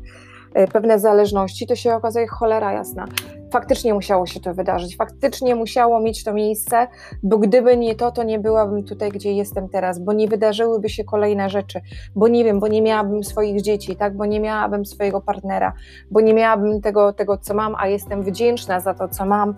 e, 0.55 0.67
pewne 0.67 0.99
zależności, 0.99 1.67
to 1.67 1.77
się 1.77 1.95
okazuje 1.95 2.27
cholera 2.27 2.73
jasna. 2.73 3.05
Faktycznie 3.53 3.95
musiało 3.95 4.27
się 4.27 4.41
to 4.41 4.55
wydarzyć, 4.55 4.97
faktycznie 4.97 5.55
musiało 5.55 6.01
mieć 6.01 6.25
to 6.25 6.35
miejsce, 6.35 6.87
bo 7.23 7.39
gdyby 7.39 7.77
nie 7.77 7.95
to, 7.95 8.11
to 8.13 8.23
nie 8.23 8.39
byłabym 8.39 8.85
tutaj, 8.85 9.11
gdzie 9.11 9.33
jestem 9.33 9.69
teraz, 9.69 9.99
bo 9.99 10.13
nie 10.13 10.29
wydarzyłyby 10.29 10.89
się 10.89 11.05
kolejne 11.05 11.51
rzeczy, 11.51 11.81
bo 12.17 12.29
nie 12.29 12.45
wiem, 12.45 12.61
bo 12.61 12.69
nie 12.69 12.83
miałabym 12.83 13.25
swoich 13.25 13.63
dzieci, 13.63 13.97
tak, 13.97 14.17
bo 14.17 14.27
nie 14.27 14.41
miałabym 14.41 14.87
swojego 14.87 15.21
partnera, 15.21 15.73
bo 16.11 16.21
nie 16.21 16.35
miałabym 16.35 16.81
tego, 16.81 17.13
tego 17.13 17.39
co 17.39 17.55
mam, 17.55 17.75
a 17.79 17.87
jestem 17.87 18.23
wdzięczna 18.23 18.81
za 18.81 18.95
to, 18.95 19.09
co 19.09 19.27
mam 19.27 19.51
e, 19.51 19.55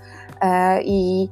i 0.85 1.29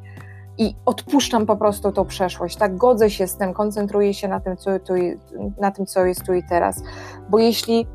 i 0.59 0.75
odpuszczam 0.87 1.47
po 1.47 1.57
prostu 1.57 1.93
tą 1.93 2.05
przeszłość, 2.05 2.57
tak 2.57 2.77
godzę 2.77 3.11
się 3.11 3.27
z 3.27 3.37
tym, 3.37 3.55
koncentruję 3.55 4.15
się 4.15 4.29
na 4.29 4.41
tym, 4.41 4.57
co, 4.57 4.79
tu, 4.79 4.95
na 5.61 5.71
tym, 5.71 5.87
co 5.87 6.05
jest 6.05 6.27
tu 6.27 6.35
i 6.35 6.43
teraz, 6.43 6.83
bo 7.31 7.39
jeśli 7.39 7.87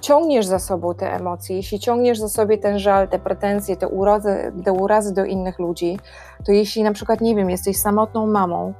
ciągniesz 0.00 0.46
za 0.46 0.58
sobą 0.58 0.94
te 0.94 1.14
emocje, 1.14 1.56
jeśli 1.56 1.78
ciągniesz 1.78 2.18
za 2.18 2.28
sobie 2.28 2.58
ten 2.58 2.78
żal, 2.78 3.08
te 3.08 3.18
pretensje, 3.18 3.76
te 3.76 3.88
urazy, 3.88 4.52
te 4.64 4.72
urazy 4.72 5.14
do 5.14 5.24
innych 5.24 5.58
ludzi, 5.58 5.98
to 6.46 6.52
jeśli 6.52 6.82
na 6.82 6.92
przykład, 6.92 7.20
nie 7.20 7.36
wiem, 7.36 7.50
jesteś 7.50 7.76
samotną 7.76 8.26
mamą, 8.26 8.74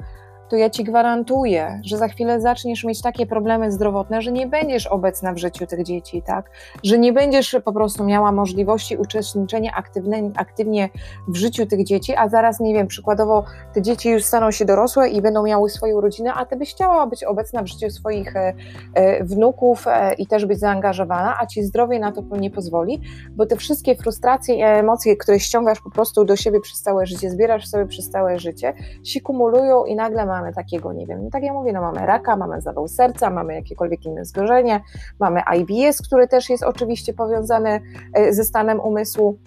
to 0.49 0.57
ja 0.57 0.71
ci 0.71 0.85
gwarantuję, 0.85 1.81
że 1.85 1.99
za 1.99 2.09
chwilę 2.09 2.41
zaczniesz 2.41 2.85
mieć 2.85 3.03
takie 3.03 3.27
problemy 3.27 3.73
zdrowotne, 3.73 4.23
że 4.23 4.33
nie 4.33 4.47
będziesz 4.47 4.87
obecna 4.87 5.33
w 5.33 5.39
życiu 5.39 5.67
tych 5.67 5.83
dzieci, 5.83 6.23
tak? 6.23 6.51
Że 6.83 6.99
nie 6.99 7.13
będziesz 7.13 7.57
po 7.65 7.73
prostu 7.73 8.05
miała 8.05 8.33
możliwości 8.33 8.97
uczestniczenia 8.97 9.73
aktywne, 9.75 10.31
aktywnie 10.37 10.89
w 11.29 11.37
życiu 11.37 11.67
tych 11.67 11.85
dzieci, 11.85 12.17
a 12.17 12.29
zaraz, 12.29 12.61
nie 12.61 12.75
wiem, 12.75 12.87
przykładowo 12.87 13.45
te 13.75 13.83
dzieci 13.83 14.11
już 14.11 14.25
staną 14.25 14.51
się 14.51 14.65
dorosłe 14.65 15.09
i 15.09 15.23
będą 15.23 15.43
miały 15.43 15.71
swoją 15.71 16.01
rodzinę, 16.01 16.35
a 16.35 16.47
ty 16.47 16.57
byś 16.57 16.71
chciała 16.71 17.07
być 17.07 17.25
obecna 17.25 17.63
w 17.63 17.67
życiu 17.67 17.91
swoich 17.91 18.37
e, 18.37 18.55
e, 18.95 19.25
wnuków 19.25 19.87
e, 19.87 20.15
i 20.15 20.27
też 20.27 20.47
być 20.47 20.59
zaangażowana, 20.59 21.37
a 21.41 21.47
ci 21.47 21.63
zdrowie 21.63 21.99
na 21.99 22.13
to 22.13 22.23
nie 22.37 22.51
pozwoli, 22.51 23.01
bo 23.31 23.47
te 23.47 23.57
wszystkie 23.57 23.97
frustracje 23.97 24.55
i 24.55 24.63
emocje, 24.63 25.17
które 25.17 25.41
ściągasz 25.41 25.81
po 25.81 25.91
prostu 25.91 26.25
do 26.25 26.37
siebie 26.37 26.61
przez 26.61 26.83
całe 26.83 27.07
życie, 27.07 27.31
zbierasz 27.31 27.69
sobie 27.69 27.87
przez 27.87 28.11
całe 28.11 28.39
życie, 28.39 28.75
się 29.05 29.21
kumulują 29.21 29.85
i 29.85 29.95
nagle 29.95 30.27
ma 30.27 30.36
mamy 30.37 30.53
takiego, 30.53 30.93
nie 30.93 31.07
wiem, 31.07 31.25
no 31.25 31.31
tak 31.31 31.43
jak 31.43 31.55
mówię, 31.55 31.73
no 31.73 31.81
mamy 31.81 32.07
raka, 32.07 32.37
mamy 32.37 32.61
zawał 32.61 32.89
serca, 32.89 33.31
mamy 33.31 33.55
jakiekolwiek 33.55 34.05
inne 34.05 34.25
zgorzenie, 34.25 34.81
mamy 35.21 35.41
IBS, 35.59 36.03
który 36.03 36.29
też 36.29 36.51
jest 36.51 36.63
oczywiście 36.63 37.15
powiązany 37.15 37.81
e, 38.13 38.33
ze 38.33 38.45
stanem 38.45 38.81
umysłu, 38.81 39.39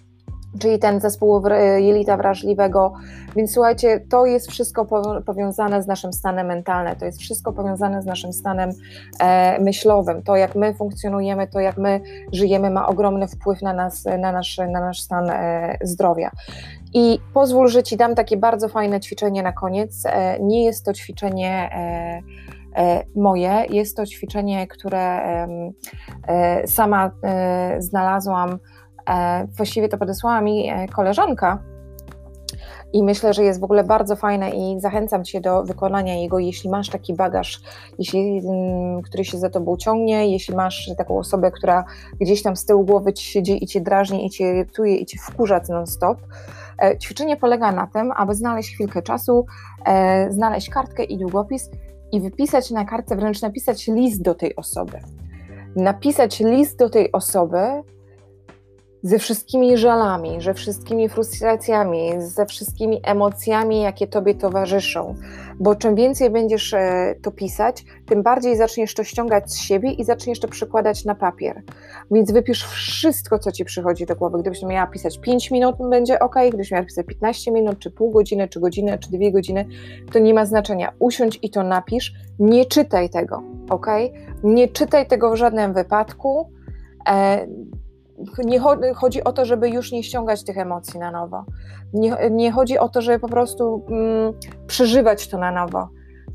czyli 0.59 0.79
ten 0.79 0.99
zespół 0.99 1.41
jelita 1.77 2.17
wrażliwego. 2.17 2.93
Więc 3.35 3.53
słuchajcie, 3.53 3.99
to 4.09 4.25
jest 4.25 4.51
wszystko 4.51 4.85
powiązane 5.25 5.83
z 5.83 5.87
naszym 5.87 6.13
stanem 6.13 6.47
mentalnym, 6.47 6.95
to 6.95 7.05
jest 7.05 7.19
wszystko 7.19 7.53
powiązane 7.53 8.01
z 8.01 8.05
naszym 8.05 8.33
stanem 8.33 8.69
e, 9.19 9.59
myślowym. 9.59 10.23
To, 10.23 10.35
jak 10.35 10.55
my 10.55 10.73
funkcjonujemy, 10.73 11.47
to, 11.47 11.59
jak 11.59 11.77
my 11.77 12.01
żyjemy, 12.33 12.69
ma 12.69 12.87
ogromny 12.87 13.27
wpływ 13.27 13.61
na, 13.61 13.73
nas, 13.73 14.05
na, 14.05 14.31
nasz, 14.31 14.57
na 14.57 14.79
nasz 14.79 15.01
stan 15.01 15.29
e, 15.29 15.77
zdrowia. 15.81 16.31
I 16.93 17.19
pozwól, 17.33 17.67
że 17.67 17.83
Ci 17.83 17.97
dam 17.97 18.15
takie 18.15 18.37
bardzo 18.37 18.67
fajne 18.67 18.99
ćwiczenie 18.99 19.43
na 19.43 19.51
koniec. 19.51 20.03
E, 20.05 20.39
nie 20.39 20.65
jest 20.65 20.85
to 20.85 20.93
ćwiczenie 20.93 21.69
e, 21.71 22.21
e, 22.75 23.03
moje, 23.15 23.65
jest 23.69 23.97
to 23.97 24.05
ćwiczenie, 24.05 24.67
które 24.67 25.19
sama 26.65 27.11
znalazłam, 27.79 28.59
właściwie 29.57 29.89
to 29.89 29.97
podesłała 29.97 30.41
mi 30.41 30.71
koleżanka. 30.95 31.59
I 32.93 33.03
myślę, 33.03 33.33
że 33.33 33.43
jest 33.43 33.59
w 33.59 33.63
ogóle 33.63 33.83
bardzo 33.83 34.15
fajne 34.15 34.49
i 34.49 34.79
zachęcam 34.79 35.23
Cię 35.23 35.41
do 35.41 35.63
wykonania 35.63 36.15
jego, 36.15 36.39
jeśli 36.39 36.69
masz 36.69 36.89
taki 36.89 37.13
bagaż, 37.13 37.61
jeśli, 37.99 38.41
mm, 38.45 39.01
który 39.01 39.25
się 39.25 39.37
za 39.37 39.49
Tobą 39.49 39.77
ciągnie, 39.77 40.31
jeśli 40.31 40.55
masz 40.55 40.91
taką 40.97 41.17
osobę, 41.17 41.51
która 41.51 41.85
gdzieś 42.21 42.43
tam 42.43 42.55
z 42.55 42.65
tyłu 42.65 42.85
głowy 42.85 43.13
Ci 43.13 43.25
siedzi 43.25 43.63
i 43.63 43.67
Cię 43.67 43.81
drażni, 43.81 44.25
i 44.25 44.29
Cię 44.29 44.43
irytuje, 44.43 44.95
i 44.95 45.05
Cię 45.05 45.17
wkurza 45.19 45.61
non-stop, 45.69 46.17
E, 46.81 46.97
ćwiczenie 46.97 47.37
polega 47.37 47.71
na 47.71 47.87
tym, 47.87 48.11
aby 48.11 48.35
znaleźć 48.35 48.73
chwilkę 48.73 49.01
czasu, 49.01 49.45
e, 49.85 50.31
znaleźć 50.31 50.69
kartkę 50.69 51.03
i 51.03 51.17
długopis 51.17 51.69
i 52.11 52.21
wypisać 52.21 52.71
na 52.71 52.85
kartce, 52.85 53.15
wręcz 53.15 53.41
napisać 53.41 53.87
list 53.87 54.21
do 54.21 54.35
tej 54.35 54.55
osoby. 54.55 54.99
Napisać 55.75 56.39
list 56.39 56.79
do 56.79 56.89
tej 56.89 57.11
osoby, 57.11 57.83
ze 59.03 59.19
wszystkimi 59.19 59.77
żalami, 59.77 60.41
ze 60.41 60.53
wszystkimi 60.53 61.09
frustracjami, 61.09 62.11
ze 62.17 62.45
wszystkimi 62.45 63.01
emocjami, 63.03 63.81
jakie 63.81 64.07
tobie 64.07 64.35
towarzyszą. 64.35 65.15
Bo 65.59 65.75
czym 65.75 65.95
więcej 65.95 66.29
będziesz 66.29 66.73
e, 66.73 67.15
to 67.21 67.31
pisać, 67.31 67.85
tym 68.05 68.23
bardziej 68.23 68.57
zaczniesz 68.57 68.93
to 68.93 69.03
ściągać 69.03 69.51
z 69.51 69.57
siebie 69.57 69.91
i 69.91 70.03
zaczniesz 70.03 70.39
to 70.39 70.47
przykładać 70.47 71.05
na 71.05 71.15
papier. 71.15 71.61
Więc 72.11 72.31
wypisz 72.31 72.65
wszystko, 72.65 73.39
co 73.39 73.51
ci 73.51 73.65
przychodzi 73.65 74.05
do 74.05 74.15
głowy. 74.15 74.39
Gdybyś 74.39 74.63
miała 74.63 74.87
pisać 74.87 75.19
5 75.19 75.51
minut, 75.51 75.75
będzie 75.89 76.19
ok, 76.19 76.35
gdybyś 76.47 76.71
miała 76.71 76.85
pisać 76.85 77.05
15 77.05 77.51
minut, 77.51 77.79
czy 77.79 77.91
pół 77.91 78.11
godziny, 78.11 78.47
czy 78.47 78.59
godzinę, 78.59 78.97
czy 78.97 79.11
dwie 79.11 79.31
godziny, 79.31 79.65
to 80.11 80.19
nie 80.19 80.33
ma 80.33 80.45
znaczenia. 80.45 80.93
Usiądź 80.99 81.39
i 81.41 81.49
to 81.49 81.63
napisz. 81.63 82.13
Nie 82.39 82.65
czytaj 82.65 83.09
tego, 83.09 83.43
ok? 83.69 83.87
Nie 84.43 84.67
czytaj 84.67 85.07
tego 85.07 85.31
w 85.31 85.35
żadnym 85.35 85.73
wypadku. 85.73 86.49
Nie 88.45 88.59
chodzi 88.95 89.23
o 89.23 89.33
to, 89.33 89.45
żeby 89.45 89.69
już 89.69 89.91
nie 89.91 90.03
ściągać 90.03 90.43
tych 90.43 90.57
emocji 90.57 90.99
na 90.99 91.11
nowo. 91.11 91.45
Nie, 91.93 92.17
nie 92.31 92.51
chodzi 92.51 92.77
o 92.77 92.89
to, 92.89 93.01
żeby 93.01 93.19
po 93.19 93.27
prostu 93.27 93.85
mm, 93.89 94.33
przeżywać 94.67 95.27
to 95.27 95.37
na 95.37 95.51
nowo. 95.51 95.87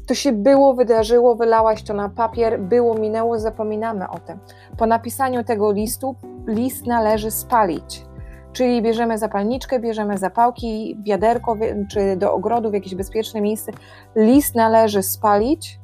To 0.06 0.14
się 0.14 0.32
było, 0.32 0.74
wydarzyło, 0.74 1.34
wylałaś 1.34 1.82
to 1.82 1.94
na 1.94 2.08
papier, 2.08 2.60
było, 2.60 2.94
minęło, 2.94 3.38
zapominamy 3.38 4.08
o 4.08 4.18
tym. 4.18 4.38
Po 4.78 4.86
napisaniu 4.86 5.44
tego 5.44 5.72
listu, 5.72 6.16
list 6.46 6.86
należy 6.86 7.30
spalić. 7.30 8.06
Czyli 8.52 8.82
bierzemy 8.82 9.18
zapalniczkę, 9.18 9.80
bierzemy 9.80 10.18
zapałki, 10.18 10.98
wiaderko, 11.06 11.56
czy 11.90 12.16
do 12.16 12.32
ogrodu, 12.32 12.70
w 12.70 12.74
jakieś 12.74 12.94
bezpieczne 12.94 13.40
miejsce. 13.40 13.72
List 14.16 14.54
należy 14.54 15.02
spalić, 15.02 15.80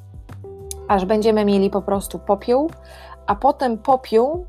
aż 0.89 1.05
będziemy 1.05 1.45
mieli 1.45 1.71
po 1.71 1.83
prostu 1.83 2.19
popiół, 2.19 2.71
a 3.27 3.35
potem 3.35 3.79
popiół 3.79 4.47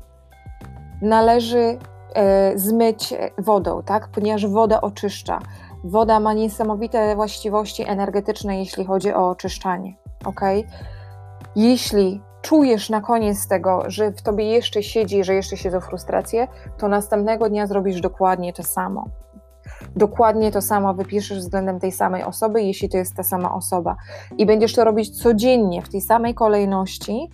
należy 1.02 1.78
e, 2.14 2.58
zmyć 2.58 3.14
wodą, 3.38 3.82
tak? 3.82 4.08
ponieważ 4.08 4.46
woda 4.46 4.80
oczyszcza. 4.80 5.38
Woda 5.84 6.20
ma 6.20 6.32
niesamowite 6.32 7.16
właściwości 7.16 7.88
energetyczne, 7.88 8.58
jeśli 8.58 8.84
chodzi 8.84 9.14
o 9.14 9.30
oczyszczanie. 9.30 9.94
ok? 10.24 10.40
Jeśli 11.56 12.20
czujesz 12.42 12.90
na 12.90 13.00
koniec 13.00 13.48
tego, 13.48 13.82
że 13.86 14.12
w 14.12 14.22
tobie 14.22 14.44
jeszcze 14.44 14.82
siedzi, 14.82 15.24
że 15.24 15.34
jeszcze 15.34 15.56
siedzą 15.56 15.80
frustracje, 15.80 16.48
to 16.78 16.88
następnego 16.88 17.48
dnia 17.48 17.66
zrobisz 17.66 18.00
dokładnie 18.00 18.52
to 18.52 18.62
samo. 18.62 19.08
Dokładnie 19.96 20.50
to 20.50 20.62
samo 20.62 20.94
wypiszesz 20.94 21.38
względem 21.38 21.80
tej 21.80 21.92
samej 21.92 22.22
osoby, 22.22 22.62
jeśli 22.62 22.88
to 22.88 22.96
jest 22.96 23.16
ta 23.16 23.22
sama 23.22 23.54
osoba. 23.54 23.96
I 24.38 24.46
będziesz 24.46 24.74
to 24.74 24.84
robić 24.84 25.22
codziennie 25.22 25.82
w 25.82 25.88
tej 25.88 26.00
samej 26.00 26.34
kolejności 26.34 27.30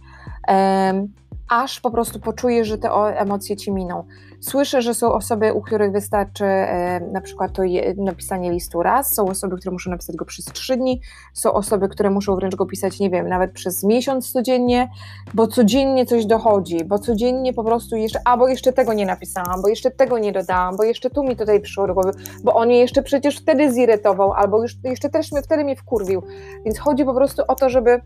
aż 1.49 1.81
po 1.81 1.91
prostu 1.91 2.21
poczujesz, 2.21 2.69
że 2.69 2.79
te 2.79 2.91
emocje 2.93 3.57
ci 3.57 3.73
miną. 3.73 4.05
Słyszę, 4.41 4.83
że 4.83 4.95
są 4.95 5.13
osoby, 5.13 5.55
u 5.55 5.61
których 5.61 5.93
wystarczy 5.93 6.45
e, 6.45 7.01
na 7.13 7.21
przykład 7.21 7.53
to 7.53 7.63
je, 7.63 7.95
napisanie 7.97 8.53
listu 8.53 8.83
raz, 8.83 9.15
są 9.15 9.29
osoby, 9.29 9.57
które 9.57 9.73
muszą 9.73 9.91
napisać 9.91 10.17
go 10.17 10.25
przez 10.25 10.45
trzy 10.45 10.77
dni, 10.77 11.01
są 11.35 11.53
osoby, 11.53 11.89
które 11.89 12.11
muszą 12.11 12.37
wręcz 12.37 12.55
go 12.55 12.67
pisać, 12.67 13.01
nie 13.01 13.11
wiem, 13.11 13.29
nawet 13.29 13.53
przez 13.53 13.85
miesiąc 13.85 14.33
codziennie, 14.33 14.91
bo 15.35 15.47
codziennie 15.47 16.07
coś 16.07 16.27
dochodzi, 16.27 16.85
bo 16.85 16.99
codziennie 16.99 17.53
po 17.53 17.65
prostu 17.65 17.97
jeszcze, 17.97 18.21
a 18.25 18.37
bo 18.37 18.49
jeszcze 18.49 18.73
tego 18.73 18.93
nie 18.93 19.07
napisałam, 19.07 19.63
bo 19.63 19.69
jeszcze 19.69 19.91
tego 19.91 20.19
nie 20.19 20.33
dodałam, 20.33 20.77
bo 20.77 20.85
jeszcze 20.85 21.11
tu 21.11 21.25
mi 21.25 21.37
tutaj 21.37 21.61
przyszło 21.61 21.87
do 21.87 21.95
głowy, 21.95 22.13
bo 22.45 22.55
on 22.55 22.69
mnie 22.69 22.79
jeszcze 22.79 23.03
przecież 23.03 23.39
wtedy 23.39 23.73
zirytował, 23.73 24.33
albo 24.33 24.63
już, 24.63 24.77
jeszcze 24.85 25.09
też 25.09 25.33
mnie 25.33 25.43
wtedy 25.43 25.65
mnie 25.65 25.77
wkurwił. 25.77 26.23
Więc 26.65 26.79
chodzi 26.79 27.05
po 27.05 27.15
prostu 27.15 27.43
o 27.49 27.55
to, 27.55 27.69
żeby 27.69 28.01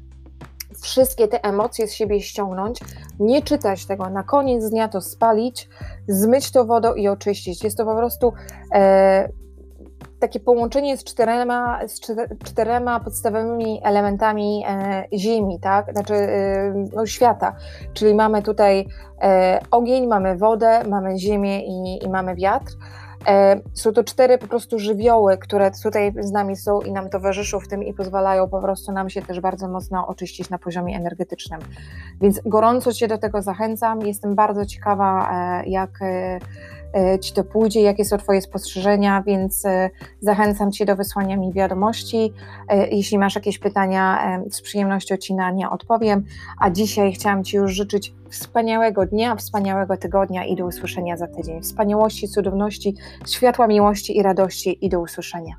wszystkie 0.81 1.29
te 1.29 1.45
emocje 1.45 1.87
z 1.87 1.93
siebie 1.93 2.21
ściągnąć, 2.21 2.81
nie 3.21 3.43
czytać 3.43 3.87
tego, 3.87 4.11
na 4.11 4.23
koniec 4.23 4.71
dnia 4.71 4.89
to 4.89 5.01
spalić, 5.01 5.69
zmyć 6.09 6.51
to 6.51 6.65
wodą 6.65 6.95
i 6.95 7.09
oczyścić. 7.09 7.65
Jest 7.65 7.77
to 7.77 7.85
po 7.85 7.97
prostu 7.97 8.33
e, 8.75 9.29
takie 10.23 10.41
połączenie 10.41 10.97
z 10.97 11.05
czterema, 11.05 11.81
z 11.87 12.01
czterema 12.45 13.01
podstawowymi 13.01 13.81
elementami 13.85 14.65
e, 14.69 15.05
Ziemi, 15.19 15.61
tak? 15.61 15.93
znaczy 15.93 16.15
e, 16.15 16.75
no, 16.95 17.07
świata. 17.07 17.57
Czyli 17.95 18.15
mamy 18.15 18.43
tutaj 18.43 18.89
e, 19.23 19.61
ogień, 19.71 20.07
mamy 20.07 20.37
wodę, 20.37 20.83
mamy 20.89 21.19
ziemię 21.19 21.61
i, 21.67 22.05
i 22.05 22.09
mamy 22.09 22.35
wiatr. 22.35 22.73
E, 23.27 23.61
są 23.75 23.93
to 23.93 24.05
cztery 24.05 24.39
po 24.39 24.47
prostu 24.47 24.79
żywioły, 24.79 25.39
które 25.39 25.71
tutaj 25.83 26.13
z 26.21 26.33
nami 26.33 26.57
są 26.57 26.81
i 26.81 26.93
nam 26.93 27.11
towarzyszą 27.11 27.61
w 27.61 27.69
tym 27.69 27.83
i 27.83 27.95
pozwalają 27.95 28.49
po 28.49 28.61
prostu 28.61 28.93
nam 28.93 29.11
się 29.11 29.23
też 29.23 29.41
bardzo 29.41 29.69
mocno 29.69 30.07
oczyścić 30.07 30.51
na 30.51 30.59
poziomie 30.59 30.97
energetycznym. 30.97 31.61
Więc 32.21 32.41
gorąco 32.47 32.93
Cię 32.93 33.09
do 33.09 33.19
tego 33.19 33.43
zachęcam. 33.43 34.01
Jestem 34.01 34.35
bardzo 34.35 34.67
ciekawa, 34.67 35.31
e, 35.33 35.67
jak 35.67 35.91
e, 36.03 36.39
Ci 37.21 37.33
to 37.33 37.45
pójdzie, 37.45 37.83
jakie 37.83 38.05
są 38.05 38.19
Twoje 38.19 38.43
spostrzeżenia, 38.43 39.23
więc 39.27 39.63
zachęcam 40.21 40.73
Cię 40.73 40.85
do 40.85 40.97
wysłania 40.97 41.37
mi 41.37 41.53
wiadomości. 41.53 42.33
Jeśli 42.91 43.19
masz 43.19 43.35
jakieś 43.35 43.59
pytania, 43.59 44.39
z 44.51 44.61
przyjemnością 44.63 45.17
Ci 45.17 45.35
na 45.35 45.51
nie 45.51 45.71
odpowiem. 45.71 46.25
A 46.61 46.71
dzisiaj 46.71 47.13
chciałam 47.13 47.45
Ci 47.45 47.57
już 47.57 47.73
życzyć 47.73 48.15
wspaniałego 48.31 49.07
dnia, 49.07 49.37
wspaniałego 49.37 49.97
tygodnia 49.97 50.45
i 50.45 50.57
do 50.57 50.67
usłyszenia 50.67 51.17
za 51.17 51.27
tydzień. 51.27 51.63
Wspaniałości, 51.63 52.29
cudowności, 52.29 52.95
światła 53.29 53.67
miłości 53.67 54.17
i 54.17 54.23
radości 54.23 54.87
i 54.87 54.89
do 54.89 55.01
usłyszenia. 55.01 55.55